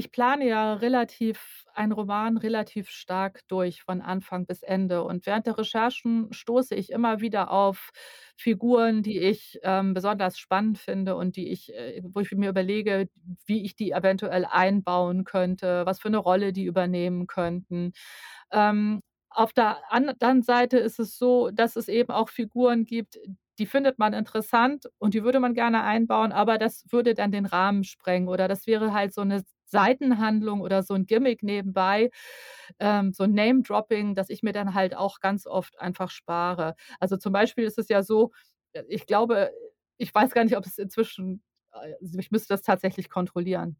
Ich 0.00 0.12
plane 0.12 0.46
ja 0.46 0.74
relativ 0.74 1.64
einen 1.74 1.90
Roman 1.90 2.36
relativ 2.36 2.88
stark 2.88 3.40
durch 3.48 3.82
von 3.82 4.00
Anfang 4.00 4.46
bis 4.46 4.62
Ende. 4.62 5.02
Und 5.02 5.26
während 5.26 5.46
der 5.46 5.58
Recherchen 5.58 6.32
stoße 6.32 6.76
ich 6.76 6.92
immer 6.92 7.20
wieder 7.20 7.50
auf 7.50 7.90
Figuren, 8.36 9.02
die 9.02 9.18
ich, 9.18 9.58
ähm, 9.64 9.94
besonders 9.94 10.38
spannend 10.38 10.78
finde 10.78 11.16
und 11.16 11.34
die 11.34 11.48
ich 11.48 11.74
äh, 11.74 12.00
wo 12.04 12.20
ich 12.20 12.30
mir 12.30 12.48
überlege, 12.50 13.08
wie 13.46 13.64
ich 13.64 13.74
die 13.74 13.90
eventuell 13.90 14.44
einbauen 14.44 15.24
könnte, 15.24 15.84
was 15.84 15.98
für 15.98 16.10
'ne 16.10 16.18
Rolle 16.18 16.52
die 16.52 16.64
übernehmen 16.66 17.26
könnten. 17.26 17.90
Ähm, 18.52 19.00
auf 19.30 19.52
der 19.52 19.78
anderen 19.92 20.42
Seite 20.42 20.78
ist 20.78 21.00
es 21.00 21.18
so, 21.18 21.50
dass 21.50 21.74
es 21.74 21.88
eben 21.88 22.12
auch 22.12 22.28
Figuren 22.28 22.84
gibt, 22.84 23.18
die 23.58 23.66
findet 23.66 23.98
man 23.98 24.12
interessant 24.14 24.86
und 24.98 25.14
die 25.14 25.24
würde 25.24 25.40
man 25.40 25.54
gerne 25.54 25.82
einbauen, 25.84 26.32
aber 26.32 26.58
das 26.58 26.84
würde 26.90 27.14
dann 27.14 27.32
den 27.32 27.46
Rahmen 27.46 27.84
sprengen 27.84 28.28
oder 28.28 28.48
das 28.48 28.66
wäre 28.66 28.92
halt 28.94 29.12
so 29.14 29.24
'ne 29.24 29.42
Seitenhandlung 29.66 30.60
oder 30.62 30.82
so 30.82 30.94
'n 30.94 31.06
Gimmick 31.06 31.42
nebenbei, 31.42 32.10
ähm, 32.80 33.12
so 33.12 33.24
'n 33.24 33.32
Name-Dropping, 33.34 34.14
das 34.14 34.30
ich 34.30 34.42
mir 34.42 34.52
dann 34.52 34.74
halt 34.74 34.96
auch 34.96 35.20
ganz 35.20 35.46
oft 35.46 35.78
einfach 35.80 36.10
spare. 36.10 36.74
Also, 37.00 37.16
zum 37.18 37.32
Beispiel 37.32 37.64
ist 37.64 37.78
es 37.78 37.88
ja 37.88 38.02
so, 38.02 38.32
äh, 38.72 38.84
ich 38.88 39.06
glaube 39.06 39.50
ich 39.98 40.14
weiß 40.14 40.32
gar 40.32 40.44
nicht, 40.44 40.56
ob 40.56 40.64
es 40.66 40.78
inzwischen 40.78 41.42
äh, 41.72 41.94
also, 42.00 42.18
ich 42.18 42.30
müsste 42.30 42.48
das 42.54 42.62
tatsächlich 42.62 43.10
kontrollieren. 43.10 43.76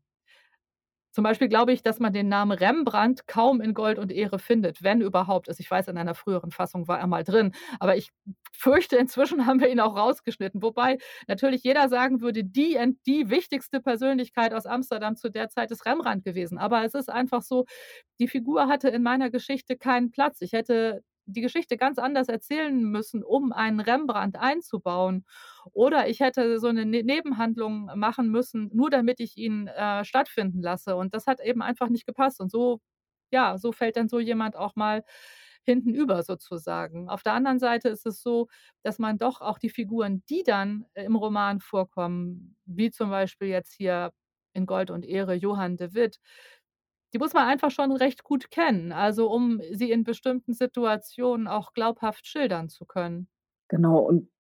Zum 1.10 1.24
Beispiel 1.24 1.48
glaube 1.48 1.72
ich, 1.72 1.82
dass 1.82 1.98
man 2.00 2.12
den 2.12 2.28
Namen 2.28 2.52
Rembrandt 2.52 3.26
kaum 3.26 3.60
in 3.60 3.74
Gold 3.74 3.98
und 3.98 4.12
Ehre 4.12 4.38
findet, 4.38 4.82
wenn 4.82 5.00
überhaupt. 5.00 5.48
Also, 5.48 5.60
ich 5.60 5.70
weiß, 5.70 5.88
in 5.88 5.98
einer 5.98 6.14
früheren 6.14 6.50
Fassung 6.50 6.86
war 6.88 6.98
er 7.00 7.06
mal 7.06 7.24
drin, 7.24 7.52
aber 7.80 7.96
ich 7.96 8.10
fürchte, 8.52 8.96
inzwischen 8.96 9.46
haben 9.46 9.60
wir 9.60 9.68
ihn 9.70 9.80
auch 9.80 9.96
rausgeschnitten. 9.96 10.62
Wobei 10.62 10.98
natürlich 11.26 11.62
jeder 11.64 11.88
sagen 11.88 12.20
würde, 12.20 12.44
die 12.44 12.76
ent 12.76 12.98
die 13.06 13.30
wichtigste 13.30 13.80
Persönlichkeit 13.80 14.52
aus 14.54 14.66
Amsterdam 14.66 15.16
zu 15.16 15.30
der 15.30 15.48
Zeit 15.48 15.70
ist 15.70 15.86
Rembrandt 15.86 16.24
gewesen. 16.24 16.58
Aber 16.58 16.84
es 16.84 16.94
ist 16.94 17.08
einfach 17.10 17.42
so, 17.42 17.64
die 18.20 18.28
Figur 18.28 18.68
hatte 18.68 18.88
in 18.88 19.02
meiner 19.02 19.30
Geschichte 19.30 19.76
keinen 19.76 20.10
Platz. 20.10 20.40
Ich 20.42 20.52
hätte 20.52 21.02
die 21.28 21.40
Geschichte 21.42 21.76
ganz 21.76 21.98
anders 21.98 22.28
erzählen 22.28 22.76
müssen, 22.82 23.24
um 23.24 23.52
einen 23.52 23.80
Rembrandt 23.80 24.36
einzubauen. 24.36 25.24
Oder 25.72 26.08
ich 26.08 26.20
hätte 26.20 26.58
so 26.60 26.68
'ne 26.72 26.86
Ne 26.86 27.02
Nebenhandlung 27.04 27.90
machen 27.96 28.30
müssen, 28.30 28.70
nur 28.74 28.90
damit 28.90 29.20
ich 29.20 29.36
ihn, 29.38 29.68
äh, 29.68 30.04
stattfinden 30.04 30.62
lasse. 30.62 30.96
Und 30.96 31.14
das 31.14 31.26
hat 31.26 31.40
eben 31.40 31.62
einfach 31.62 31.88
nicht 31.90 32.06
gepasst. 32.06 32.40
Und 32.40 32.50
so 32.50 32.80
ja, 33.30 33.58
so 33.58 33.72
fällt 33.72 33.96
dann 33.96 34.08
so 34.08 34.20
jemand 34.20 34.56
auch 34.56 34.74
mal 34.76 35.04
hinten 35.64 35.94
über 35.94 36.22
sozusagen. 36.22 37.08
Auf 37.10 37.22
der 37.22 37.34
anderen 37.34 37.58
Seite 37.58 37.88
ist 37.90 38.06
es 38.06 38.22
so, 38.22 38.48
dass 38.82 38.98
man 38.98 39.18
doch 39.18 39.40
auch 39.42 39.58
die 39.58 39.68
Figuren, 39.70 40.22
die 40.30 40.42
dann 40.44 40.86
im 40.94 41.16
Roman 41.16 41.60
vorkommen, 41.60 42.56
wie 42.64 42.90
zum 42.90 43.10
Beispiel 43.10 43.48
jetzt 43.48 43.74
hier 43.74 44.12
in 44.54 44.66
„Gold 44.66 44.90
und 44.90 45.04
Ehre“ 45.04 45.34
Johann 45.34 45.76
de 45.76 45.92
Witt, 45.94 46.18
die 47.12 47.18
muss 47.18 47.32
man 47.34 47.46
einfach 47.48 47.70
schon 47.70 47.92
recht 47.92 48.24
gut 48.24 48.50
kennen, 48.50 48.92
also, 48.92 49.30
um 49.30 49.60
sie 49.72 49.90
in 49.92 50.04
bestimmten 50.04 50.52
Situationen 50.54 51.46
auch 51.48 51.72
glaubhaft 51.74 52.26
schildern 52.26 52.68
zu 52.68 52.84
können. 52.86 53.28
Genau, 53.70 53.98
und 53.98 54.30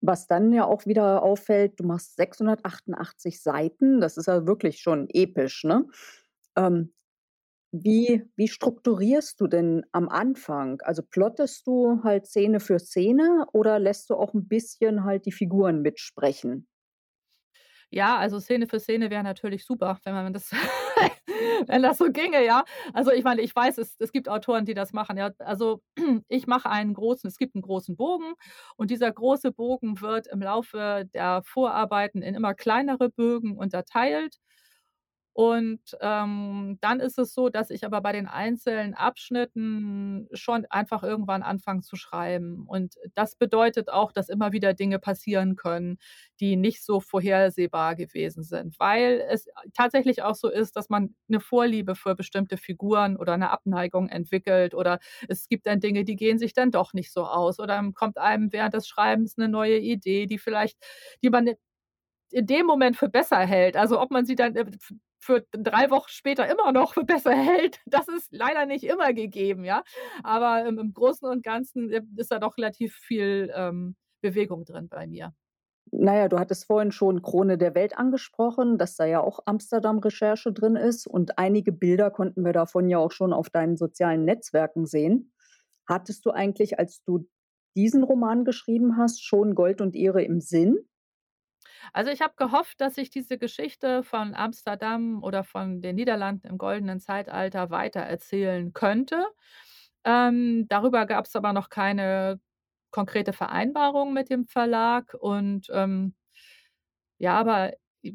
was 0.00 0.26
dann 0.28 0.52
ja 0.52 0.64
auch 0.64 0.86
wieder 0.86 1.22
auffällt, 1.22 1.78
du 1.80 1.84
machst 1.84 2.16
688 2.16 3.42
Seiten, 3.42 4.00
das 4.00 4.16
ist 4.16 4.26
ja 4.26 4.46
wirklich 4.46 4.80
schon 4.80 5.08
episch, 5.10 5.64
ne? 5.64 5.86
Ähm, 6.56 6.94
wie 7.72 8.24
wie 8.36 8.48
strukturierst 8.48 9.40
du 9.40 9.48
denn 9.48 9.84
am 9.92 10.08
Anfang? 10.10 10.80
Also, 10.82 11.02
plottest 11.04 11.66
du 11.68 12.02
halt 12.04 12.26
Szene 12.28 12.60
für 12.60 12.78
Szene 12.80 13.46
oder 13.52 13.78
lässt 13.80 14.10
du 14.10 14.16
auch 14.16 14.34
'n 14.34 14.48
bisschen 14.48 15.04
halt 15.04 15.26
die 15.26 15.32
Figuren 15.32 15.82
mitsprechen? 15.82 16.66
Ja, 17.92 18.18
also, 18.18 18.38
Szene 18.38 18.66
für 18.66 18.80
Szene 18.80 19.08
wäre 19.10 19.22
natürlich 19.24 19.64
super, 19.64 19.98
wenn 20.04 20.12
man 20.12 20.32
das 20.34 20.50
wenn 21.66 21.82
das 21.82 21.96
so 21.98 22.10
ginge, 22.12 22.44
ja. 22.44 22.64
Also, 22.92 23.10
ich 23.12 23.24
meine, 23.24 23.40
ich 23.40 23.54
weiß, 23.56 23.78
es 23.78 23.96
es 23.98 24.12
gibt 24.12 24.28
Autoren, 24.28 24.66
die 24.66 24.74
das 24.74 24.92
machen, 24.92 25.16
ja. 25.16 25.30
Also, 25.38 25.80
ich 26.28 26.46
mache 26.46 26.68
einen 26.70 26.92
großen 26.92 27.28
es 27.28 27.38
gibt 27.38 27.54
'n 27.56 27.62
großen 27.62 27.96
Bogen 27.96 28.34
und 28.76 28.90
dieser 28.90 29.10
große 29.10 29.52
Bogen 29.52 30.00
wird 30.02 30.26
im 30.26 30.42
Laufe 30.42 31.06
der 31.14 31.42
Vorarbeiten 31.44 32.20
in 32.20 32.34
immer 32.34 32.52
kleinere 32.54 33.08
Bögen 33.08 33.56
unterteilt. 33.56 34.36
Und, 35.40 35.80
ähm, 36.00 36.78
dann 36.80 36.98
ist 36.98 37.16
es 37.16 37.32
so, 37.32 37.48
dass 37.48 37.70
ich 37.70 37.84
aber 37.86 38.00
bei 38.00 38.10
den 38.10 38.26
einzelnen 38.26 38.94
Abschnitten 38.94 40.26
schon 40.32 40.66
einfach 40.68 41.04
irgendwann 41.04 41.44
anfange 41.44 41.82
zu 41.82 41.94
schreiben. 41.94 42.64
Und 42.66 42.96
das 43.14 43.36
bedeutet 43.36 43.88
auch, 43.88 44.10
dass 44.10 44.30
immer 44.30 44.50
wieder 44.50 44.74
Dinge 44.74 44.98
passieren 44.98 45.54
können, 45.54 45.98
die 46.40 46.56
nicht 46.56 46.84
so 46.84 46.98
vorhersehbar 46.98 47.94
gewesen 47.94 48.42
sind, 48.42 48.80
weil 48.80 49.24
es 49.30 49.46
tatsächlich 49.74 50.24
auch 50.24 50.34
so 50.34 50.48
ist, 50.50 50.74
dass 50.74 50.88
man 50.88 51.14
'ne 51.28 51.38
Vorliebe 51.38 51.94
für 51.94 52.16
bestimmte 52.16 52.56
Figuren 52.56 53.16
oder 53.16 53.36
'ne 53.36 53.50
Abneigung 53.50 54.08
entwickelt 54.08 54.74
oder 54.74 54.98
es 55.28 55.46
gibt 55.46 55.66
dann 55.68 55.78
Dinge, 55.78 56.02
die 56.04 56.16
gehen 56.16 56.38
sich 56.40 56.52
dann 56.52 56.72
doch 56.72 56.94
nicht 56.94 57.12
so 57.12 57.24
aus 57.24 57.60
oder 57.60 57.80
kommt 57.94 58.18
einem 58.18 58.52
während 58.52 58.74
des 58.74 58.88
Schreibens 58.88 59.36
'ne 59.36 59.48
neue 59.48 59.78
Idee, 59.78 60.26
die 60.26 60.38
vielleicht 60.38 60.78
die 61.22 61.30
man 61.30 61.48
in 62.32 62.46
dem 62.46 62.66
Moment 62.66 62.96
für 62.96 63.08
besser 63.08 63.38
hält. 63.40 63.76
Also, 63.76 64.00
ob 64.00 64.10
man 64.12 64.26
sie 64.26 64.36
dann, 64.36 64.56
äh, 64.56 64.66
für 65.20 65.44
3 65.52 65.90
Wochen 65.90 66.08
später 66.10 66.48
immer 66.50 66.72
noch 66.72 66.94
besser 67.06 67.32
hält, 67.34 67.80
das 67.86 68.08
ist 68.08 68.28
leider 68.32 68.66
nicht 68.66 68.84
immer 68.84 69.12
gegeben, 69.12 69.64
ja. 69.64 69.82
Aber 70.22 70.64
im 70.66 70.78
im 70.78 70.92
Großen 70.94 71.28
und 71.28 71.42
Ganzen, 71.42 71.90
äh, 71.90 72.02
ist 72.16 72.30
da 72.32 72.38
doch 72.38 72.56
relativ 72.58 72.94
viel, 72.96 73.52
ähm, 73.54 73.96
Bewegung 74.20 74.64
drin 74.64 74.88
bei 74.88 75.06
mir. 75.06 75.32
Na 75.90 76.14
ja, 76.16 76.28
du 76.28 76.38
hattest 76.38 76.66
vorhin 76.66 76.92
schon 76.92 77.22
„Krone 77.22 77.56
der 77.58 77.74
Welt“ 77.74 77.96
angesprochen, 77.98 78.78
dass 78.78 78.96
da 78.96 79.04
ja 79.06 79.20
auch 79.20 79.40
Amsterdam-Recherche 79.46 80.52
drin 80.52 80.76
ist 80.76 81.06
und 81.06 81.38
einige 81.38 81.72
Bilder 81.72 82.10
konnten 82.10 82.44
wir 82.44 82.52
davon 82.52 82.88
ja 82.88 82.98
auch 82.98 83.12
schon 83.12 83.32
auf 83.32 83.48
deinen 83.50 83.76
sozialen 83.76 84.24
Netzwerken 84.24 84.86
sehen. 84.86 85.32
Hattest 85.88 86.26
du 86.26 86.30
eigentlich, 86.30 86.78
als 86.78 87.02
du 87.04 87.28
diesen 87.76 88.02
Roman 88.02 88.44
geschrieben 88.44 88.96
hast, 88.98 89.22
schon 89.24 89.54
„Gold 89.54 89.80
und 89.80 89.94
Ehre“ 89.96 90.22
im 90.22 90.40
Sinn? 90.40 90.88
Also, 91.92 92.10
ich 92.10 92.20
habe 92.22 92.34
gehofft, 92.36 92.80
dass 92.80 92.98
ich 92.98 93.10
diese 93.10 93.38
Geschichte 93.38 94.02
von 94.02 94.34
Amsterdam 94.34 95.22
oder 95.22 95.44
von 95.44 95.80
den 95.80 95.96
Niederlanden 95.96 96.46
im 96.48 96.58
Goldenen 96.58 97.00
Zeitalter 97.00 97.70
weitererzählen 97.70 98.72
könnte. 98.72 99.24
Ähm, 100.04 100.66
darüber 100.68 101.06
gab's 101.06 101.36
aber 101.36 101.52
noch 101.52 101.70
keine 101.70 102.40
konkrete 102.90 103.32
Vereinbarung 103.34 104.12
mit 104.14 104.30
dem 104.30 104.46
Verlag 104.46 105.14
und, 105.20 105.68
ähm 105.72 106.14
ja, 107.20 107.36
aber 107.38 107.72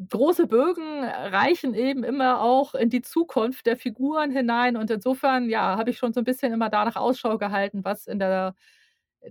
große 0.10 0.48
Bögen 0.48 1.04
reichen 1.04 1.74
eben 1.74 2.04
immer 2.06 2.42
auch 2.42 2.74
in 2.74 2.90
die 2.90 3.02
Zukunft 3.02 3.66
der 3.66 3.76
Figuren 3.78 4.32
hinein 4.32 4.78
und 4.78 4.90
insofern, 4.90 5.50
ja, 5.50 5.78
habe 5.78 5.90
ich 5.90 5.98
schon 5.98 6.14
so 6.14 6.22
'n 6.22 6.24
bisschen 6.24 6.54
immer 6.54 6.70
danach 6.70 6.96
Ausschau 6.96 7.38
gehalten, 7.38 7.84
was 7.84 8.08
in 8.08 8.18
der 8.20 8.56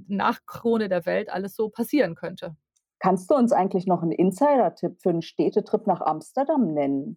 nach 0.08 0.40
„Krone 0.46 0.88
der 0.88 1.06
Welt“ 1.06 1.30
alles 1.30 1.56
so 1.56 1.68
passieren 1.70 2.14
könnte. 2.14 2.56
Kannst 3.02 3.28
du 3.32 3.34
uns 3.34 3.50
eigentlich 3.50 3.88
noch 3.88 4.04
'n 4.04 4.12
Insidertipp 4.12 5.00
für 5.02 5.10
'n 5.10 5.22
Städtetrip 5.22 5.88
nach 5.88 6.00
Amsterdam 6.02 6.72
nennen? 6.72 7.16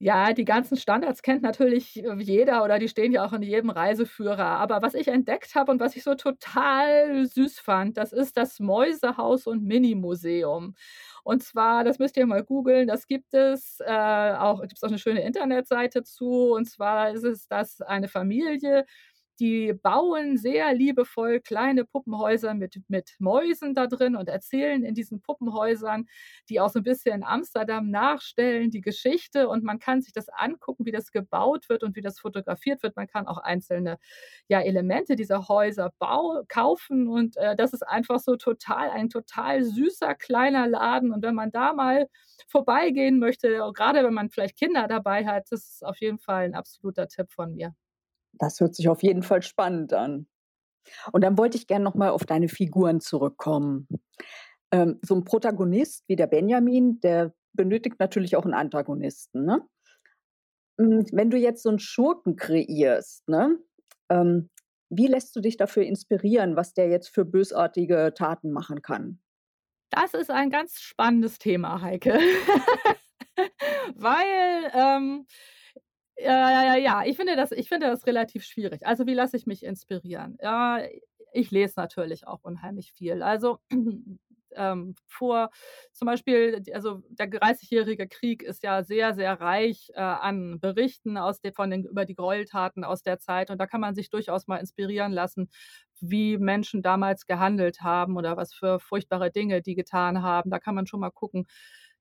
Ja, 0.00 0.32
die 0.32 0.44
ganzen 0.44 0.76
Standards 0.76 1.22
kennt 1.22 1.42
natürlich, 1.42 2.04
äh, 2.04 2.14
jeder 2.20 2.62
oder 2.62 2.78
die 2.78 2.86
stehen 2.88 3.10
ja 3.10 3.26
auch 3.26 3.32
in 3.32 3.42
jedem 3.42 3.68
Reiseführer. 3.68 4.44
Aber 4.44 4.80
was 4.80 4.94
ich 4.94 5.08
entdeckt 5.08 5.56
habe 5.56 5.72
und 5.72 5.80
was 5.80 5.96
ich 5.96 6.04
so 6.04 6.14
total 6.14 7.26
süß 7.26 7.58
fand, 7.58 7.96
das 7.96 8.12
ist 8.12 8.36
das 8.36 8.60
Mäusehaus 8.60 9.48
und 9.48 9.64
Minimuseum. 9.64 10.76
Und 11.24 11.42
zwar, 11.42 11.82
das 11.82 11.98
müsst 11.98 12.16
ihr 12.16 12.26
mal 12.26 12.44
googeln, 12.44 12.86
das 12.86 13.08
gibt 13.08 13.34
es, 13.34 13.80
äh, 13.84 13.90
auch 14.38 14.60
gibt's 14.62 14.84
auch 14.84 14.90
'ne 14.90 14.98
schöne 15.00 15.22
Internetseite 15.24 16.04
zu. 16.04 16.52
Und 16.54 16.66
zwar 16.66 17.10
ist 17.10 17.24
es 17.24 17.48
das 17.48 17.80
eine 17.80 18.06
Familie, 18.06 18.86
die 19.40 19.72
bauen 19.74 20.36
sehr 20.38 20.72
liebevoll 20.74 21.40
kleine 21.40 21.84
Puppenhäuser 21.84 22.54
mit 22.54 22.80
mit 22.88 23.16
Mäusen 23.20 23.74
da 23.74 23.86
drin 23.86 24.16
und 24.16 24.28
erzählen 24.28 24.84
in 24.84 24.94
diesen 24.94 25.20
Puppenhäusern, 25.22 26.06
die 26.48 26.60
auch 26.60 26.70
so 26.70 26.80
'n 26.80 26.82
bisschen 26.84 27.22
Amsterdam 27.24 27.90
nachstellen, 27.90 28.70
die 28.70 28.80
Geschichte. 28.80 29.48
Und 29.48 29.64
man 29.64 29.78
kann 29.78 30.02
sich 30.02 30.12
das 30.12 30.28
angucken, 30.28 30.86
wie 30.86 30.92
das 30.92 31.12
gebaut 31.12 31.68
wird 31.68 31.82
und 31.84 31.96
wie 31.96 32.00
das 32.02 32.18
fotografiert 32.20 32.82
wird. 32.82 32.96
Man 32.96 33.06
kann 33.08 33.26
auch 33.26 33.38
einzelne, 33.38 33.98
ja, 34.48 34.60
Elemente 34.60 35.16
dieser 35.16 35.48
Häuser 35.48 35.92
bau 35.98 36.42
kaufen 36.48 37.08
und, 37.08 37.36
äh, 37.36 37.56
das 37.56 37.72
ist 37.72 37.82
einfach 37.86 38.18
so 38.20 38.36
total 38.36 38.90
ein 38.90 39.08
total 39.10 39.62
süßer 39.64 40.14
kleiner 40.14 40.66
Laden. 40.68 41.12
Und 41.12 41.22
wenn 41.22 41.34
man 41.34 41.50
da 41.52 41.72
mal 41.72 42.08
vorbeigehen 42.48 43.18
möchte, 43.18 43.58
grade 43.74 44.04
wenn 44.04 44.14
man 44.14 44.30
vielleicht 44.30 44.56
Kinder 44.58 44.86
dabei 44.88 45.26
hat, 45.26 45.46
das 45.50 45.68
ist 45.68 45.84
auf 45.84 45.98
jeden 46.00 46.18
Fall 46.18 46.46
'n 46.46 46.54
absoluter 46.54 47.08
Tipp 47.08 47.30
von 47.32 47.54
mir. 47.54 47.74
Das 48.40 48.60
hört 48.60 48.74
sich 48.74 48.88
auf 48.88 49.02
jeden 49.02 49.22
Fall 49.22 49.42
spannend 49.42 49.92
an. 49.92 50.26
Und 51.12 51.22
dann 51.24 51.38
wollte 51.38 51.58
ich 51.58 51.66
gern 51.68 51.82
noch 51.84 51.94
mal 51.96 52.10
auf 52.10 52.26
deine 52.26 52.48
Figuren 52.48 53.00
zurückkommen. 53.00 53.88
Ähm, 54.72 54.98
so 55.02 55.14
'n 55.16 55.24
Protagonist 55.24 56.04
wie 56.08 56.16
der 56.16 56.26
Benjamin, 56.28 57.00
der 57.00 57.34
benötigt 57.54 57.96
natürlich 58.00 58.36
auch 58.36 58.46
'n 58.46 58.54
Antagonisten, 58.54 59.44
ne? 59.46 59.62
Hm, 60.78 61.04
wenn 61.12 61.30
du 61.30 61.36
jetzt 61.36 61.62
so 61.62 61.70
'n 61.70 61.78
Schurken 61.80 62.36
kreierst, 62.36 63.28
ne, 63.28 63.58
ähm, 64.10 64.48
wie 64.90 65.08
lässt 65.08 65.34
du 65.36 65.40
dich 65.40 65.56
dafür 65.56 65.82
inspirieren, 65.84 66.56
was 66.56 66.72
der 66.72 66.88
jetzt 66.88 67.08
für 67.08 67.24
bösartige 67.24 68.12
Taten 68.14 68.52
machen 68.52 68.80
kann? 68.80 69.18
Das 69.92 70.12
ist 70.14 70.30
ein 70.30 70.50
ganz 70.50 70.80
spannendes 70.80 71.38
Thema, 71.38 71.80
Heike. 71.80 72.18
Weil, 73.96 74.70
ähm, 74.74 75.26
äh, 76.18 76.82
ja, 76.82 77.04
ich 77.04 77.16
finde 77.16 77.36
das 77.36 77.52
ich 77.52 77.68
finde 77.68 77.86
das 77.88 78.06
relativ 78.06 78.44
schwierig. 78.44 78.86
Also, 78.86 79.06
wie 79.06 79.14
lasse 79.14 79.36
ich 79.36 79.46
mich 79.46 79.62
inspirieren? 79.64 80.36
Ja, 80.42 80.80
ich 81.32 81.50
lese 81.50 81.74
natürlich 81.76 82.26
auch 82.26 82.40
unheimlich 82.42 82.92
viel. 82.92 83.22
Also, 83.22 83.58
ähm, 84.56 84.94
vor 85.06 85.50
zum 85.92 86.06
Beispiel 86.06 86.62
also, 86.72 87.02
der 87.10 87.28
Dreißigjährige 87.28 88.08
Krieg 88.08 88.42
ist 88.42 88.62
ja 88.62 88.82
sehr, 88.82 89.14
sehr 89.14 89.40
reich, 89.40 89.90
äh, 89.94 90.00
an 90.00 90.58
Berichten 90.60 91.18
aus 91.18 91.40
de 91.40 91.52
von 91.52 91.70
den 91.70 91.84
über 91.84 92.04
die 92.04 92.14
Gräueltaten 92.14 92.84
aus 92.84 93.02
der 93.02 93.18
Zeit. 93.18 93.50
Und 93.50 93.58
da 93.58 93.66
kann 93.66 93.80
man 93.80 93.94
sich 93.94 94.10
durchaus 94.10 94.46
mal 94.48 94.56
inspirieren 94.58 95.12
lassen, 95.12 95.48
wie 96.00 96.38
Menschen 96.38 96.82
damals 96.82 97.26
gehandelt 97.26 97.80
haben 97.82 98.16
oder 98.16 98.36
was 98.36 98.54
für 98.54 98.80
furchtbare 98.80 99.30
Dinge 99.30 99.62
die 99.62 99.74
getan 99.74 100.22
haben. 100.22 100.50
Da 100.50 100.58
kann 100.58 100.74
man 100.74 100.86
schon 100.86 101.00
mal 101.00 101.10
gucken. 101.10 101.46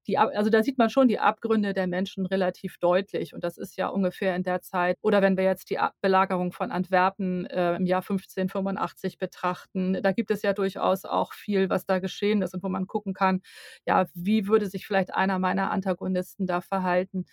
Die 0.07 0.17
also, 0.17 0.49
da 0.49 0.63
sieht 0.63 0.77
man 0.77 0.89
schon 0.89 1.07
die 1.07 1.19
Abgründe 1.19 1.73
der 1.73 1.87
Menschen 1.87 2.25
relativ 2.25 2.77
deutlich. 2.79 3.33
Und 3.33 3.43
das 3.43 3.57
ist 3.57 3.77
ja 3.77 3.87
ungefähr 3.87 4.35
in 4.35 4.43
der 4.43 4.61
Zeit 4.61 4.97
oder 5.01 5.21
wenn 5.21 5.37
wir 5.37 5.43
jetzt 5.43 5.69
die 5.69 5.79
Belagerung 6.01 6.51
von 6.51 6.71
Antwerpen, 6.71 7.45
äh, 7.47 7.75
im 7.75 7.85
Jahr 7.85 8.01
1585 8.01 9.17
betrachten, 9.17 10.01
da 10.01 10.11
gibt 10.11 10.31
es 10.31 10.41
ja 10.41 10.53
durchaus 10.53 11.05
auch 11.05 11.33
viel, 11.33 11.69
was 11.69 11.85
da 11.85 11.99
geschehen 11.99 12.41
ist 12.41 12.53
und 12.53 12.63
wo 12.63 12.69
man 12.69 12.87
gucken 12.87 13.13
kann, 13.13 13.41
ja, 13.85 14.05
wie 14.13 14.47
würde 14.47 14.67
sich 14.67 14.85
vielleicht 14.87 15.13
einer 15.13 15.39
meiner 15.39 15.71
Antagonisten 15.71 16.47
da 16.47 16.61
verhalten? 16.61 17.25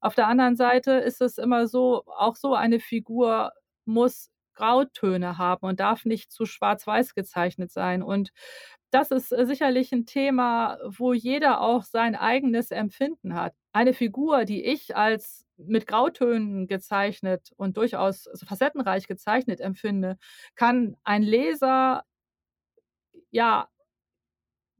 Auf 0.00 0.14
der 0.14 0.28
anderen 0.28 0.56
Seite 0.56 0.92
ist 0.92 1.20
es 1.20 1.38
immer 1.38 1.66
so 1.68 2.04
auch 2.06 2.36
so 2.36 2.54
eine 2.54 2.80
Figur 2.80 3.52
muss 3.84 4.30
Grautöne 4.54 5.38
haben 5.38 5.66
und 5.66 5.80
darf 5.80 6.04
nicht 6.04 6.32
zu 6.32 6.44
schwarz-weiß 6.46 7.14
gezeichnet 7.14 7.70
sein. 7.72 8.02
Und 8.02 8.30
das 8.90 9.10
ist, 9.10 9.32
äh, 9.32 9.46
sicherlich 9.46 9.92
'n 9.92 10.06
Thema, 10.06 10.78
wo 10.84 11.12
jeder 11.12 11.60
auch 11.60 11.82
sein 11.84 12.14
eigenes 12.16 12.70
Empfinden 12.70 13.34
hat. 13.34 13.54
Eine 13.72 13.92
Figur, 13.94 14.44
die 14.44 14.64
ich 14.64 14.96
als 14.96 15.46
mit 15.56 15.86
Grautönen 15.86 16.66
gezeichnet 16.66 17.52
und 17.56 17.76
durchaus 17.76 18.24
so 18.24 18.46
facettenreich 18.46 19.06
gezeichnet 19.06 19.60
empfinde, 19.60 20.16
kann 20.56 20.96
ein 21.04 21.22
Leser 21.22 22.04
ja 23.32 23.68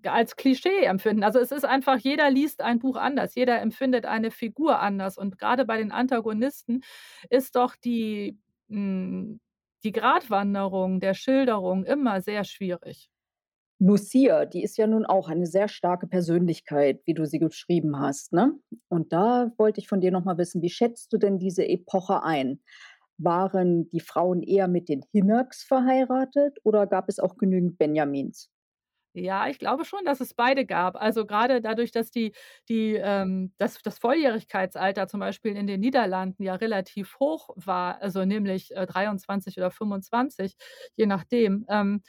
als 0.05 0.37
Klischee 0.37 0.85
empfinden. 0.85 1.25
Also, 1.25 1.39
es 1.41 1.53
ist 1.53 1.65
einfach 1.65 1.99
jeder 1.99 2.31
liest 2.31 2.63
ein 2.63 2.79
Buch 2.79 2.97
anders. 2.97 3.35
Jeder 3.35 3.61
empfindet 3.61 4.07
eine 4.07 4.31
Figur 4.31 4.81
anders. 4.81 5.19
Und 5.19 5.39
grade 5.39 5.65
bei 5.67 5.77
den 5.79 5.93
Antagonisten 5.93 6.83
ist 7.29 7.57
doch 7.57 7.77
die 7.77 8.39
hm, 8.69 9.41
die 9.85 9.93
Gratwanderung 9.93 11.01
der 11.01 11.15
Schilderung 11.15 11.85
immer 11.85 12.21
sehr 12.21 12.45
schwierig. 12.45 13.09
Lucia, 13.81 14.45
die 14.47 14.63
ist 14.63 14.77
ja 14.77 14.87
nun 14.87 15.05
auch 15.07 15.29
eine 15.29 15.47
sehr 15.47 15.67
starke 15.67 16.07
Persönlichkeit, 16.07 17.01
wie 17.07 17.15
du 17.15 17.25
sie 17.27 17.39
beschrieben 17.41 17.99
hast, 17.99 18.33
ne? 18.33 18.53
Und 18.89 19.13
da 19.13 19.51
wollte 19.57 19.81
ich 19.81 19.89
von 19.89 20.01
dir 20.01 20.13
noch 20.13 20.25
mal 20.25 20.39
wissen, 20.39 20.63
wie 20.63 20.69
schätzt 20.71 21.13
du 21.13 21.19
denn 21.19 21.39
diese 21.39 21.67
Epoche 21.67 22.23
ein? 22.23 22.63
Waren 23.19 23.89
die 23.89 24.01
Frauen 24.01 24.43
eher 24.43 24.69
mit 24.69 24.89
den 24.89 25.03
Hinnacks 25.13 25.65
verheiratet 25.65 26.59
oder 26.65 26.87
gab 26.87 27.09
es 27.09 27.19
auch 27.19 27.37
genügend 27.39 27.79
Benjamins? 27.79 28.51
Ja, 29.15 29.49
ich 29.49 29.59
glaube 29.59 29.85
schon, 29.85 30.05
dass 30.05 30.21
es 30.21 30.35
beide 30.35 30.65
gab. 30.65 30.95
Also, 30.95 31.27
grade 31.27 31.61
dadurch, 31.61 31.91
dass 31.91 32.13
die 32.13 32.33
die, 32.69 32.95
ähm 32.95 33.53
das 33.59 33.83
das 33.83 33.99
Volljährigkeitsalter 33.99 35.09
zum 35.09 35.19
Beispiel 35.19 35.57
in 35.57 35.67
den 35.67 35.81
Niederlanden 35.81 36.45
ja 36.45 36.55
relativ 36.55 37.19
hoch 37.19 37.49
war, 37.57 38.01
also 38.01 38.25
nämlich, 38.25 38.71
äh, 38.77 38.87
23 38.87 39.57
oder 39.59 39.73
25, 39.73 40.57
je 40.95 41.07
nachdem, 41.07 41.67
ähm, 41.69 42.03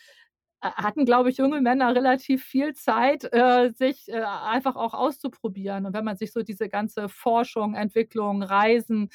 hatten, 0.62 1.06
glaube 1.06 1.30
ich, 1.30 1.38
junge 1.38 1.62
Männer 1.62 1.96
relativ 1.96 2.44
viel 2.44 2.74
Zeit, 2.74 3.24
äh, 3.34 3.72
sich, 3.72 4.08
äh, 4.10 4.22
einfach 4.22 4.75
auch 4.75 4.94
auszuprobieren. 4.94 5.86
Und 5.86 5.94
wenn 5.94 6.06
man 6.06 6.18
sich 6.18 6.32
so 6.32 6.44
diese 6.44 6.70
ganze 6.70 7.10
Forschung, 7.10 7.74
Entwicklung, 7.75 8.44
Reisen, 8.44 9.10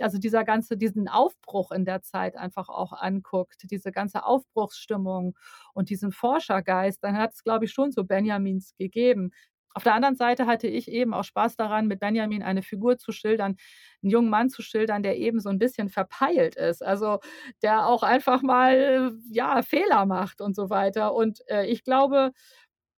also 0.00 0.18
dieser 0.18 0.44
ganze 0.44 0.76
diesen 0.76 1.08
Aufbruch 1.08 1.70
in 1.72 1.84
der 1.84 2.02
Zeit 2.02 2.36
einfach 2.36 2.68
auch 2.68 2.92
anguckt, 2.92 3.62
diese 3.70 3.92
ganze 3.92 4.24
Aufbruchsstimmung 4.24 5.36
und 5.74 5.90
diesen 5.90 6.12
Forschergeist, 6.12 7.02
dann 7.04 7.16
hat's, 7.18 7.44
glaube 7.44 7.64
ich, 7.66 7.72
schon 7.72 7.92
so 7.92 8.04
Benjamins 8.04 8.74
gegeben. 8.76 9.32
Auf 9.74 9.84
der 9.84 9.94
anderen 9.94 10.16
Seite 10.16 10.46
hatte 10.46 10.66
ich 10.68 10.90
eben 10.90 11.14
auch 11.14 11.24
Spaß 11.24 11.56
daran, 11.56 11.86
mit 11.88 12.00
Benjamin 12.00 12.42
eine 12.42 12.62
Figur 12.62 12.98
zu 12.98 13.12
schildern 13.12 13.56
'n 14.02 14.10
jungen 14.10 14.30
Mann 14.30 14.50
zu 14.50 14.62
schildern, 14.62 15.02
der 15.02 15.18
eben 15.18 15.40
so 15.40 15.48
'n 15.50 15.58
bisschen 15.58 15.88
verpeilt 15.90 16.56
ist, 16.56 16.82
also, 16.84 17.20
der 17.62 17.86
auch 17.86 18.02
einfach 18.02 18.42
mal, 18.42 19.12
ja, 19.30 19.62
Fehler 19.62 20.06
macht 20.06 20.40
und 20.40 20.56
so 20.56 20.70
weiter. 20.70 21.14
Und, 21.14 21.40
äh, 21.48 21.66
ich 21.66 21.84
glaube, 21.84 22.32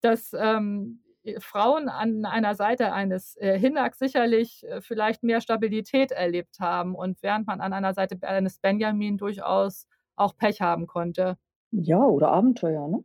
dass, 0.01 0.33
ähm, 0.37 1.03
äh, 1.23 1.39
Frauen 1.41 1.89
an 1.89 2.25
einer 2.25 2.55
Seite 2.55 2.93
eines, 2.93 3.35
äh, 3.37 3.57
Hinnacks 3.59 3.99
sicherlich, 3.99 4.63
äh, 4.67 4.81
vielleicht 4.81 5.23
mehr 5.23 5.41
Stabilität 5.41 6.11
erlebt 6.11 6.59
haben 6.59 6.95
und 6.95 7.23
während 7.23 7.47
man 7.47 7.61
an 7.61 7.73
einer 7.73 7.93
Seite 7.93 8.17
eines 8.27 8.59
Benjamin 8.59 9.17
durchaus 9.17 9.87
auch 10.17 10.35
Pech 10.37 10.61
haben 10.61 10.87
konnte. 10.87 11.37
Ja, 11.75 12.05
oder 12.05 12.29
Abenteuer, 12.31 12.87
ne? 12.87 13.03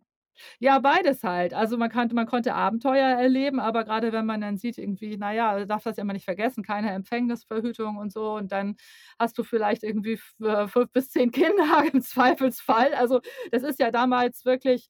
Ja, 0.60 0.78
beides 0.80 1.22
halt. 1.24 1.54
Also, 1.54 1.76
man 1.76 1.90
kannte 1.90 2.14
man 2.14 2.26
konnte 2.26 2.54
Abenteuer 2.54 3.06
erleben, 3.18 3.60
aber 3.60 3.84
grade 3.84 4.12
wenn 4.12 4.26
man 4.26 4.40
dann 4.40 4.56
sieht 4.58 4.78
irgendwie, 4.78 5.16
na 5.16 5.32
ja, 5.32 5.64
darfst 5.66 5.86
das 5.86 5.96
ja 5.96 6.02
immer 6.02 6.12
nicht 6.12 6.24
vergessen, 6.24 6.62
keine 6.64 6.90
Empfängnisverhütung 6.92 7.96
und 7.96 8.12
so 8.12 8.34
und 8.34 8.52
dann 8.52 8.76
hast 9.18 9.38
du 9.38 9.44
vielleicht 9.44 9.82
irgendwie 9.84 10.18
äh, 10.42 10.66
5 10.68 10.90
bis 10.92 11.10
10 11.10 11.30
Kinder 11.32 11.82
im 11.92 12.02
Zweifelsfall. 12.02 12.94
Also, 12.94 13.20
das 13.52 13.62
ist 13.62 13.78
ja 13.80 13.90
damals 13.90 14.44
wirklich 14.44 14.88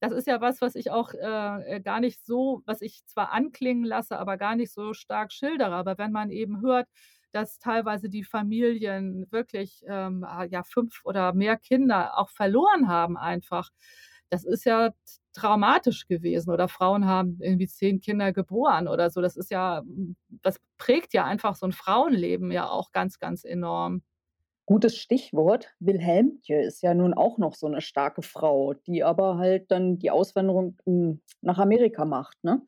das 0.00 0.10
ist 0.12 0.26
ja 0.26 0.40
was, 0.40 0.60
was 0.60 0.74
ich 0.74 0.90
auch, 0.90 1.14
äh, 1.14 1.80
gar 1.80 2.00
nicht 2.00 2.24
so 2.26 2.62
was 2.66 2.82
ich 2.82 3.04
zwar 3.06 3.32
anklingen 3.32 3.84
lasse, 3.84 4.18
aber 4.18 4.36
gar 4.36 4.56
nicht 4.56 4.72
so 4.72 4.94
stark 4.94 5.32
schildere. 5.32 5.74
Aber 5.76 5.96
wenn 5.98 6.10
man 6.12 6.30
eben 6.30 6.60
hört, 6.60 6.88
dass 7.32 7.58
teilweise 7.60 8.08
die 8.10 8.24
Familien 8.24 9.26
wirklich, 9.30 9.82
ähm, 9.88 10.24
ah, 10.24 10.44
ja, 10.44 10.64
5 10.64 11.00
oder 11.04 11.32
mehr 11.34 11.56
Kinder 11.56 12.18
auch 12.18 12.30
verloren 12.30 12.88
haben 12.88 13.16
einfach, 13.16 13.70
das 14.32 14.44
ist 14.44 14.64
ja 14.66 14.92
traumatisch 15.34 16.06
gewesen. 16.08 16.50
Oder 16.52 16.68
Frauen 16.68 17.06
haben 17.06 17.38
irgendwie 17.42 17.68
10 17.68 18.00
Kinder 18.00 18.32
geboren 18.32 18.88
oder 18.88 19.10
so. 19.10 19.20
Das 19.22 19.36
ist 19.36 19.50
ja 19.52 19.82
das 20.42 20.60
prägt 20.78 21.14
ja 21.14 21.24
einfach 21.26 21.56
so 21.56 21.66
'n 21.66 21.72
Frauenleben 21.72 22.52
ja 22.52 22.68
auch 22.70 22.92
ganz, 22.92 23.18
ganz 23.20 23.44
enorm. 23.44 24.02
Gutes 24.68 24.96
Stichwort. 24.96 25.74
Wilhelmje 25.80 26.62
ist 26.62 26.82
ja 26.82 26.94
nun 26.94 27.14
auch 27.14 27.36
noch 27.38 27.54
so 27.54 27.66
'ne 27.68 27.80
starke 27.80 28.22
Frau, 28.22 28.74
die 28.74 29.02
aber 29.02 29.36
halt 29.38 29.70
dann 29.72 29.98
die 29.98 30.10
Auswanderung, 30.12 30.76
hm, 30.84 31.20
nach 31.40 31.58
Amerika 31.58 32.04
macht, 32.04 32.42
ne? 32.44 32.62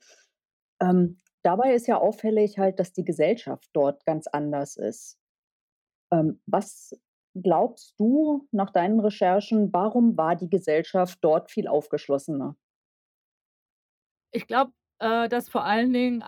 Ähm, 0.80 1.20
dabei 1.42 1.74
ist 1.74 1.86
ja 1.88 1.98
auffällig 1.98 2.58
halt, 2.58 2.80
dass 2.80 2.92
die 2.92 3.04
Gesellschaft 3.04 3.70
dort 3.74 4.06
ganz 4.06 4.26
anders 4.28 4.76
ist. 4.76 5.18
Ähm, 6.12 6.40
was 6.46 6.94
glaubst 7.42 7.98
du 8.00 8.48
nach 8.52 8.70
deinen 8.70 9.00
Recherchen, 9.00 9.72
warum 9.72 10.16
war 10.16 10.36
die 10.36 10.50
Gesellschaft 10.50 11.18
dort 11.22 11.50
viel 11.50 11.68
aufgeschlossener? 11.68 12.56
Ich 14.32 14.46
glaube, 14.46 14.72
äh, 14.98 15.28
dass 15.28 15.48
vor 15.48 15.64
allen 15.64 15.92
Dingen 15.92 16.24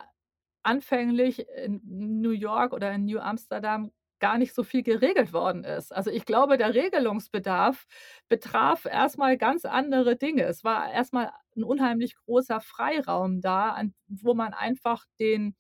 anfänglich 0.63 1.49
in 1.49 1.81
New 1.85 2.31
York 2.31 2.73
oder 2.73 2.93
in 2.93 3.05
New 3.07 3.19
Amsterdam 3.21 3.93
gar 4.19 4.39
nicht 4.39 4.55
so 4.55 4.65
viel 4.65 4.83
geregelt 4.83 5.33
worden 5.35 5.65
ist. 5.65 5.95
Also, 5.95 6.11
ich 6.11 6.25
glaube, 6.25 6.57
der 6.59 6.75
Regelungsbedarf 6.75 7.87
betraf 8.29 8.87
erst 8.87 9.19
mal 9.19 9.37
ganz 9.37 9.65
andere 9.67 10.17
Dinge. 10.17 10.45
Es 10.45 10.65
war 10.65 10.91
erst 10.93 11.13
mal 11.13 11.31
'n 11.57 11.65
unheimlich 11.65 12.17
großer 12.17 12.61
Freiraum 12.61 13.41
da, 13.43 13.83
wo 14.09 14.35
man 14.35 14.55
einfach 14.55 15.05
den 15.21 15.55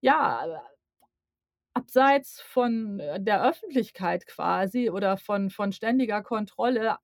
ja, 0.00 0.62
abseits 1.74 2.40
von, 2.40 3.00
äh, 3.00 3.20
der 3.20 3.44
Öffentlichkeit 3.48 4.26
quasi 4.26 4.90
oder 4.90 5.16
von 5.16 5.50
von 5.50 5.72
ständiger 5.72 6.22
Kontrolle 6.22 6.96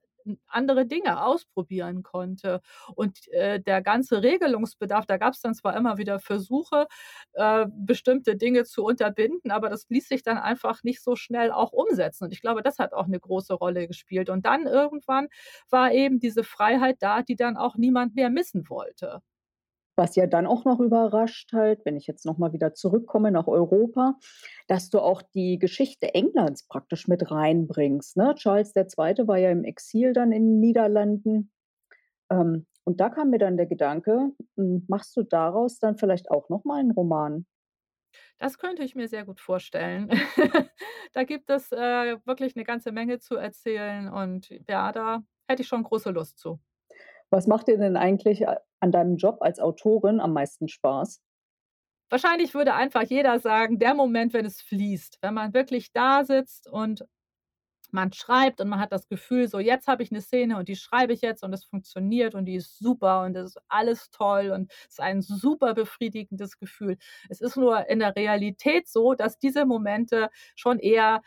andere 0.47 0.85
Dinge 0.85 1.23
ausprobieren 1.23 2.03
konnte. 2.03 2.61
Und, 2.95 3.27
äh, 3.29 3.59
der 3.61 3.81
ganze 3.81 4.21
Regelungsbedarf 4.23 5.05
da 5.07 5.17
gab's 5.17 5.41
dann 5.41 5.55
zwar 5.55 5.75
immer 5.77 5.97
wieder 5.97 6.19
Versuche, 6.19 6.87
äh, 7.33 7.65
bestimmte 7.71 8.35
Dinge 8.35 8.63
zu 8.65 8.83
unterbinden, 8.83 9.51
aber 9.51 9.69
das 9.69 9.87
ließ 9.89 10.07
sich 10.09 10.21
dann 10.23 10.37
einfach 10.37 10.83
nicht 10.83 11.01
so 11.03 11.15
schnell 11.15 11.51
auch 11.51 11.71
umsetzen. 11.71 12.25
Und 12.25 12.33
ich 12.33 12.41
glaube, 12.41 12.61
das 12.63 12.79
hat 12.79 12.93
auch 12.93 13.07
'ne 13.07 13.19
große 13.19 13.53
Rolle 13.55 13.87
gespielt. 13.87 14.29
Und 14.29 14.45
dann 14.45 14.67
irgendwann 14.67 15.29
war 15.69 15.91
eben 15.93 16.19
diese 16.19 16.43
Freiheit 16.43 16.97
da, 17.01 17.23
die 17.23 17.35
dann 17.35 17.57
auch 17.57 17.75
niemand 17.77 18.15
mehr 18.15 18.29
missen 18.29 18.69
wollte. 18.69 19.21
Was 19.99 20.15
ja 20.15 20.27
dann 20.27 20.47
auch 20.47 20.63
noch 20.63 20.79
überrascht 20.79 21.51
halt, 21.51 21.81
wenn 21.83 21.97
ich 21.97 22.07
jetzt 22.07 22.25
noch 22.25 22.37
mal 22.37 22.53
wieder 22.53 22.73
zurückkomme 22.73 23.31
nach 23.31 23.47
Europa, 23.47 24.15
dass 24.65 24.89
du 24.89 24.99
auch 24.99 25.21
die 25.21 25.59
Geschichte 25.59 26.13
Englands 26.13 26.65
praktisch 26.65 27.09
mit 27.09 27.29
reinbringst, 27.29 28.15
ne? 28.15 28.33
Charles 28.35 28.71
II. 28.71 29.27
war 29.27 29.37
ja 29.37 29.51
im 29.51 29.65
Exil 29.65 30.13
dann 30.13 30.31
in 30.31 30.43
den 30.45 30.59
Niederlanden. 30.61 31.51
Ähm, 32.31 32.67
und 32.85 33.01
da 33.01 33.09
kam 33.09 33.31
mir 33.31 33.39
dann 33.39 33.57
der 33.57 33.67
Gedanke, 33.67 34.31
hm, 34.57 34.85
machst 34.89 35.17
du 35.17 35.23
daraus 35.23 35.79
dann 35.79 35.97
vielleicht 35.97 36.31
auch 36.31 36.49
noch 36.49 36.65
mal 36.65 36.81
'n 36.81 36.91
Roman? 36.91 37.45
Das 38.39 38.57
könnte 38.57 38.83
ich 38.83 38.95
mir 38.95 39.07
sehr 39.07 39.25
gut 39.25 39.39
vorstellen. 39.41 40.09
Da 41.13 41.23
gibt 41.23 41.49
es, 41.49 41.71
äh, 41.71 42.17
wirklich 42.25 42.55
'ne 42.55 42.63
ganze 42.63 42.91
Menge 42.91 43.17
zu 43.19 43.35
erzählen 43.35 44.09
und 44.09 44.49
ja, 44.69 44.91
da 44.91 45.23
hätte 45.47 45.63
ich 45.63 45.67
schon 45.67 45.81
große 45.83 46.11
Lust 46.11 46.37
zu. 46.37 46.59
Was 47.33 47.45
macht 47.45 47.67
dir 47.67 47.77
denn 47.77 47.95
eigentlich 47.95 48.47
a 48.47 48.59
an 48.81 48.91
deinem 48.91 49.17
Job 49.17 49.37
als 49.41 49.59
Autorin 49.59 50.19
am 50.21 50.31
meisten 50.33 50.67
Spaß? 50.69 51.17
Wahrscheinlich 52.11 52.55
würde 52.55 52.73
einfach 52.73 53.03
jeder 53.03 53.39
sagen, 53.39 53.77
der 53.77 53.93
Moment, 53.93 54.33
wenn 54.33 54.45
es 54.45 54.61
fließt, 54.61 55.19
wenn 55.21 55.35
man 55.35 55.53
wirklich 55.53 55.91
da 55.93 56.23
sitzt 56.25 56.67
und 56.67 57.05
man 57.91 58.13
schreibt 58.13 58.61
und 58.61 58.69
man 58.69 58.79
hat 58.79 58.91
das 58.93 59.07
Gefühl, 59.09 59.47
so: 59.49 59.59
„Jetzt 59.59 59.87
habe 59.87 60.03
ich 60.03 60.11
'ne 60.11 60.21
Szene 60.21 60.57
und 60.57 60.69
die 60.69 60.75
schreibe 60.77 61.13
ich 61.13 61.21
jetzt 61.21 61.43
und 61.43 61.53
es 61.53 61.65
funktioniert 61.65 62.35
und 62.35 62.45
die 62.45 62.55
ist 62.55 62.79
super 62.79 63.23
und 63.23 63.33
das 63.35 63.55
ist 63.55 63.61
alles 63.69 64.11
toll 64.11 64.51
und 64.51 64.71
es 64.71 64.87
ist 64.95 65.01
ein 65.01 65.21
super 65.23 65.73
befriedigendes 65.75 66.57
Gefühl.“ 66.59 66.97
Es 67.29 67.41
ist 67.41 67.57
nur 67.57 67.89
in 67.89 67.99
der 67.99 68.15
Realität 68.15 68.87
so, 68.89 69.13
dass 69.15 69.39
diese 69.39 69.65
Momente 69.65 70.29
schon 70.55 70.79
eher 70.79 71.21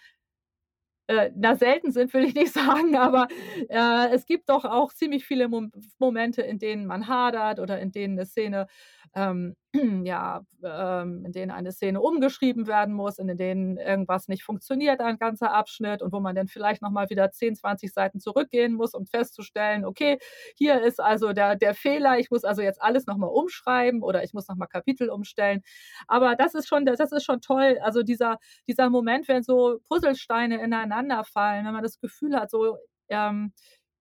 äh, 1.08 1.30
na, 1.36 1.56
selten 1.56 1.92
sind, 1.92 2.12
will 2.14 2.24
ich 2.24 2.34
nicht 2.34 2.52
sagen, 2.54 2.96
aber, 2.96 3.28
äh, 3.68 4.08
es 4.14 4.26
gibt 4.26 4.48
doch 4.48 4.64
auch 4.64 4.92
ziemlich 4.92 5.24
viele 5.26 5.48
Mom 5.48 5.70
Momente, 5.98 6.42
in 6.42 6.58
denen 6.58 6.86
man 6.86 7.08
hadert 7.08 7.58
oder 7.60 7.80
in 7.80 7.92
denen 7.92 8.14
'ne 8.14 8.26
Szene, 8.26 8.66
ähm, 9.14 9.56
ja, 10.04 10.42
ähm 10.64 11.24
in 11.26 11.32
denen 11.32 11.50
eine 11.50 11.72
Szene 11.72 12.00
umgeschrieben 12.00 12.66
werden 12.66 12.94
muss, 12.94 13.18
in 13.18 13.34
denen 13.36 13.78
irgendwas 13.78 14.28
nicht 14.28 14.44
funktioniert, 14.44 15.00
ein 15.00 15.18
ganzer 15.18 15.52
Abschnitt 15.54 16.02
und 16.02 16.12
wo 16.12 16.20
man 16.20 16.34
dann 16.36 16.46
vielleicht 16.48 16.82
noch 16.82 16.90
mal 16.90 17.08
wieder 17.10 17.30
10, 17.30 17.54
20 17.56 17.92
Seiten 17.92 18.20
zurückgehen 18.20 18.74
muss, 18.74 18.94
um 18.94 19.06
festzustellen: 19.06 19.84
„Okay, 19.84 20.18
hier 20.56 20.82
ist 20.82 21.00
also 21.00 21.32
der 21.32 21.56
der 21.56 21.74
Fehler. 21.74 22.18
Ich 22.18 22.30
muss 22.30 22.44
also 22.44 22.62
jetzt 22.62 22.82
alles 22.82 23.06
noch 23.06 23.16
mal 23.16 23.26
umschreiben 23.28 24.02
oder 24.02 24.22
ich 24.24 24.34
muss 24.34 24.48
noch 24.48 24.56
mal 24.56 24.66
Kapitel 24.66 25.08
umstellen.“ 25.10 25.62
Aber 26.08 26.36
das 26.36 26.54
ist 26.54 26.68
schon 26.68 26.84
das 26.86 27.00
ist 27.00 27.24
schon 27.24 27.40
toll. 27.40 27.78
Also, 27.82 28.02
dieser 28.02 28.38
dieser 28.68 28.90
Moment, 28.90 29.28
wenn 29.28 29.42
so 29.42 29.78
Puzzlesteine 29.88 30.60
ineinanderfallen, 30.92 31.66
wenn 31.66 31.72
man 31.74 31.82
das 31.82 31.98
Gefühl 32.00 32.36
hat, 32.38 32.50
so, 32.50 32.78
ähm, 33.08 33.52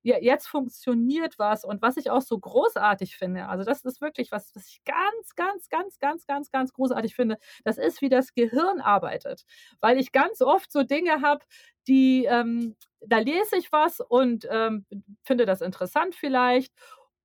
j 0.03 0.17
jetzt 0.21 0.47
funktioniert 0.47 1.37
was. 1.39 1.63
Und 1.65 1.81
was 1.83 1.97
ich 1.97 2.09
auch 2.09 2.21
so 2.21 2.39
großartig 2.39 3.17
finde, 3.17 3.47
also, 3.49 3.63
das 3.63 3.83
ist 3.85 4.01
wirklich 4.01 4.31
was, 4.31 4.51
was 4.55 4.67
ich 4.67 4.81
ganz, 4.85 5.35
ganz, 5.35 5.69
ganz, 5.69 5.99
ganz, 5.99 6.25
ganz, 6.27 6.51
ganz 6.51 6.73
großartig 6.73 7.15
finde, 7.15 7.37
das 7.65 7.77
ist, 7.77 8.01
wie 8.01 8.09
das 8.09 8.33
Gehirn 8.33 8.81
arbeitet. 8.81 9.43
Weil 9.81 9.99
ich 9.99 10.11
ganz 10.11 10.41
oft 10.41 10.71
so 10.71 10.83
Dinge 10.83 11.21
habe, 11.21 11.45
die, 11.87 12.25
ähm 12.25 12.75
da 13.03 13.17
lese 13.19 13.57
ich 13.57 13.71
was 13.71 13.99
und, 13.99 14.47
ähm, 14.51 14.85
finde 15.23 15.45
das 15.47 15.61
interessant 15.61 16.13
vielleicht 16.15 16.71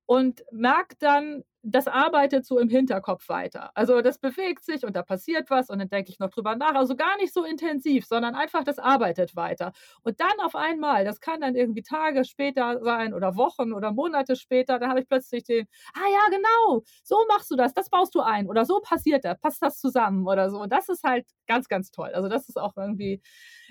und 0.07 0.43
merke 0.53 0.97
dann 0.99 1.45
das 1.69 1.89
arbeitet 1.89 2.47
so 2.47 2.59
im 2.59 2.69
Hinterkopf 2.69 3.29
weiter. 3.29 3.71
Also, 3.75 4.01
das 4.03 4.19
bewegt 4.19 4.65
sich 4.65 4.85
und 4.85 4.95
da 4.97 5.03
passiert 5.03 5.51
was 5.51 5.71
und 5.71 5.79
dann 5.81 5.89
denke 5.89 6.11
ich 6.11 6.19
noch 6.19 6.31
drüber 6.31 6.55
nach. 6.57 6.75
Also, 6.75 6.97
gar 6.97 7.17
nicht 7.19 7.33
so 7.35 7.45
intensiv, 7.45 8.07
sondern 8.07 8.35
einfach 8.35 8.65
das 8.65 8.79
arbeitet 8.79 9.37
weiter. 9.37 9.73
Und 10.03 10.21
dann 10.21 10.39
auf 10.45 10.55
einmal, 10.55 11.05
das 11.05 11.21
kann 11.21 11.41
dann 11.41 11.55
irgendwie 11.57 11.83
Tage 11.83 12.25
später 12.25 12.81
sein 12.83 13.15
oder 13.15 13.37
Wochen 13.37 13.73
oder 13.73 13.93
Monate 13.93 14.37
später, 14.37 14.79
dann 14.79 14.91
habe 14.91 15.01
ich 15.01 15.09
plötzlich 15.09 15.45
den: 15.45 15.67
„Ah 15.95 16.09
ja, 16.11 16.37
genau, 16.37 16.85
so 17.03 17.17
machst 17.29 17.51
du 17.51 17.57
das, 17.57 17.75
das 17.75 17.91
baust 17.91 18.15
du 18.15 18.21
ein 18.21 18.47
oder 18.49 18.65
so 18.65 18.81
passiert 18.81 19.25
das, 19.25 19.39
passt 19.41 19.63
das 19.63 19.79
zusammen“ 19.81 20.27
oder 20.27 20.51
so. 20.51 20.61
Und 20.61 20.73
das 20.73 20.89
ist 20.89 21.03
halt 21.05 21.27
ganz, 21.47 21.69
ganz 21.69 21.91
toll. 21.91 22.11
Also, 22.15 22.29
das 22.29 22.49
ist 22.49 22.59
auch 22.59 22.77
irgendwie 22.77 23.21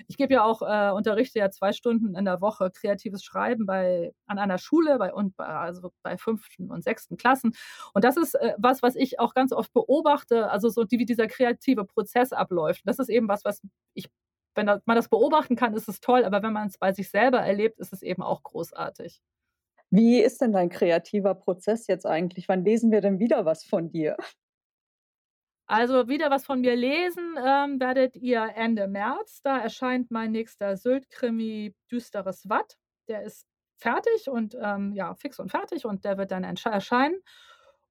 ich 0.08 0.16
gebe 0.16 0.34
ja 0.34 0.44
auch 0.44 0.62
äh, 0.62 0.90
unterrichte 0.94 1.38
ja 1.38 1.50
2 1.50 1.72
Stunden 1.72 2.14
in 2.16 2.24
der 2.24 2.40
Woche 2.40 2.70
kreatives 2.70 3.22
Schreiben 3.24 3.66
bei 3.66 4.12
an 4.26 4.38
einer 4.38 4.58
Schule 4.58 4.98
bei 4.98 5.12
und 5.12 5.38
also 5.38 5.92
bei 6.02 6.16
5. 6.18 6.70
und 6.70 6.82
6. 6.84 7.16
Klassen. 7.16 7.52
Und 7.94 8.04
das 8.04 8.16
ist 8.16 8.34
äh, 8.34 8.54
was, 8.58 8.82
was 8.82 8.96
ich 8.96 9.20
auch 9.20 9.34
ganz 9.34 9.52
oft 9.52 9.72
beobachte, 9.72 10.50
also 10.50 10.68
so 10.68 10.84
die, 10.84 10.98
wie 10.98 11.04
dieser 11.04 11.26
kreative 11.26 11.84
Prozess 11.84 12.32
abläuft. 12.32 12.82
Das 12.84 12.98
ist 12.98 13.08
eben 13.08 13.28
was, 13.28 13.44
was 13.44 13.62
ich, 13.94 14.08
wenn 14.54 14.66
man 14.66 14.96
das 14.96 15.08
beobachten 15.08 15.56
kann, 15.56 15.74
ist 15.74 15.88
es 15.88 16.00
toll, 16.00 16.24
aber 16.24 16.42
wenn 16.42 16.52
man 16.52 16.68
es 16.68 16.78
bei 16.78 16.92
sich 16.92 17.10
selber 17.10 17.40
erlebt, 17.40 17.78
ist 17.78 17.92
es 17.92 18.02
eben 18.02 18.22
auch 18.22 18.42
großartig. 18.42 19.20
Wie 19.90 20.20
ist 20.20 20.40
denn 20.40 20.52
dein 20.52 20.68
kreativer 20.68 21.34
Prozess 21.34 21.86
jetzt 21.86 22.06
eigentlich? 22.06 22.48
Wann 22.48 22.64
lesen 22.64 22.90
wir 22.90 23.00
denn 23.00 23.18
wieder 23.18 23.44
was 23.44 23.64
von 23.64 23.88
dir? 23.88 24.16
Also 25.68 26.08
wieder 26.08 26.30
was 26.30 26.44
von 26.44 26.60
mir 26.60 26.76
lesen 26.76 27.36
ähm, 27.44 27.80
werdet 27.80 28.16
ihr 28.16 28.52
Ende 28.54 28.86
März. 28.86 29.42
Da 29.42 29.58
erscheint 29.58 30.10
mein 30.10 30.30
nächster 30.30 30.76
Sylt-Krimi 30.76 31.74
Düsteres 31.90 32.48
Watt. 32.48 32.78
Der 33.08 33.22
ist 33.22 33.46
fertig 33.76 34.28
und 34.28 34.56
ähm, 34.60 34.92
ja, 34.92 35.14
fix 35.14 35.40
und 35.40 35.50
fertig 35.50 35.84
und 35.84 36.04
der 36.04 36.18
wird 36.18 36.30
dann 36.30 36.44
erscheinen. 36.44 37.20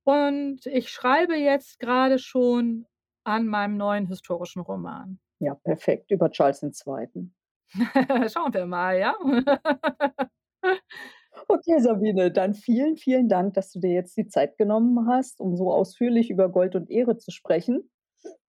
Und 0.05 0.65
ich 0.67 0.89
schreibe 0.89 1.35
jetzt 1.35 1.79
gerade 1.79 2.19
schon 2.19 2.85
an 3.23 3.47
meinem 3.47 3.75
neuen 3.75 4.05
historischen 4.05 4.61
Roman. 4.61 5.19
Ja, 5.39 5.55
perfekt, 5.55 6.11
über 6.11 6.29
Charles 6.29 6.63
II. 6.63 7.31
Schauen 8.31 8.53
wir 8.53 8.65
mal, 8.65 8.97
ja? 8.97 9.15
Okay, 11.47 11.79
Sabine, 11.79 12.31
dann 12.31 12.53
vielen, 12.53 12.97
vielen 12.97 13.27
Dank, 13.27 13.53
dass 13.53 13.71
du 13.71 13.79
dir 13.79 13.91
jetzt 13.91 14.17
die 14.17 14.27
Zeit 14.27 14.57
genommen 14.57 15.07
hast, 15.07 15.39
um 15.39 15.55
so 15.55 15.71
ausführlich 15.71 16.29
über 16.29 16.49
Gold 16.49 16.75
und 16.75 16.89
Ehre 16.89 17.17
zu 17.17 17.31
sprechen. 17.31 17.91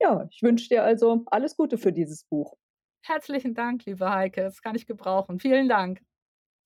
Ja, 0.01 0.27
ich 0.31 0.42
wünsche 0.42 0.69
dir 0.69 0.85
also 0.85 1.25
alles 1.27 1.57
Gute 1.57 1.79
für 1.79 1.92
dieses 1.92 2.25
Buch. 2.25 2.57
Herzlichen 3.03 3.55
Dank, 3.55 3.85
liebe 3.87 4.09
Heike, 4.09 4.42
das 4.42 4.62
kann 4.62 4.77
ich 4.77 4.87
gebrauchen. 4.87 5.38
Vielen 5.40 5.69
Dank. 5.69 6.01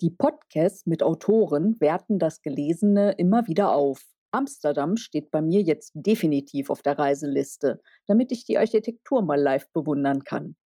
Die 0.00 0.11
Podcasts 0.11 0.87
mit 0.87 1.03
Autoren 1.03 1.81
werten 1.81 2.18
das 2.18 2.42
Gelesene 2.42 3.12
immer 3.12 3.46
wieder 3.46 3.72
auf. 3.72 4.03
Amsterdam 4.32 4.96
steht 4.96 5.30
bei 5.30 5.42
mir 5.42 5.62
jetzt 5.62 5.92
definitiv 5.94 6.70
auf 6.70 6.82
der 6.82 6.98
Reiseliste, 6.98 7.80
damit 8.06 8.32
ich 8.32 8.44
die 8.44 8.58
Architektur 8.58 9.22
mal 9.22 9.40
live 9.40 9.70
bewundern 9.72 10.24
kann. 10.24 10.56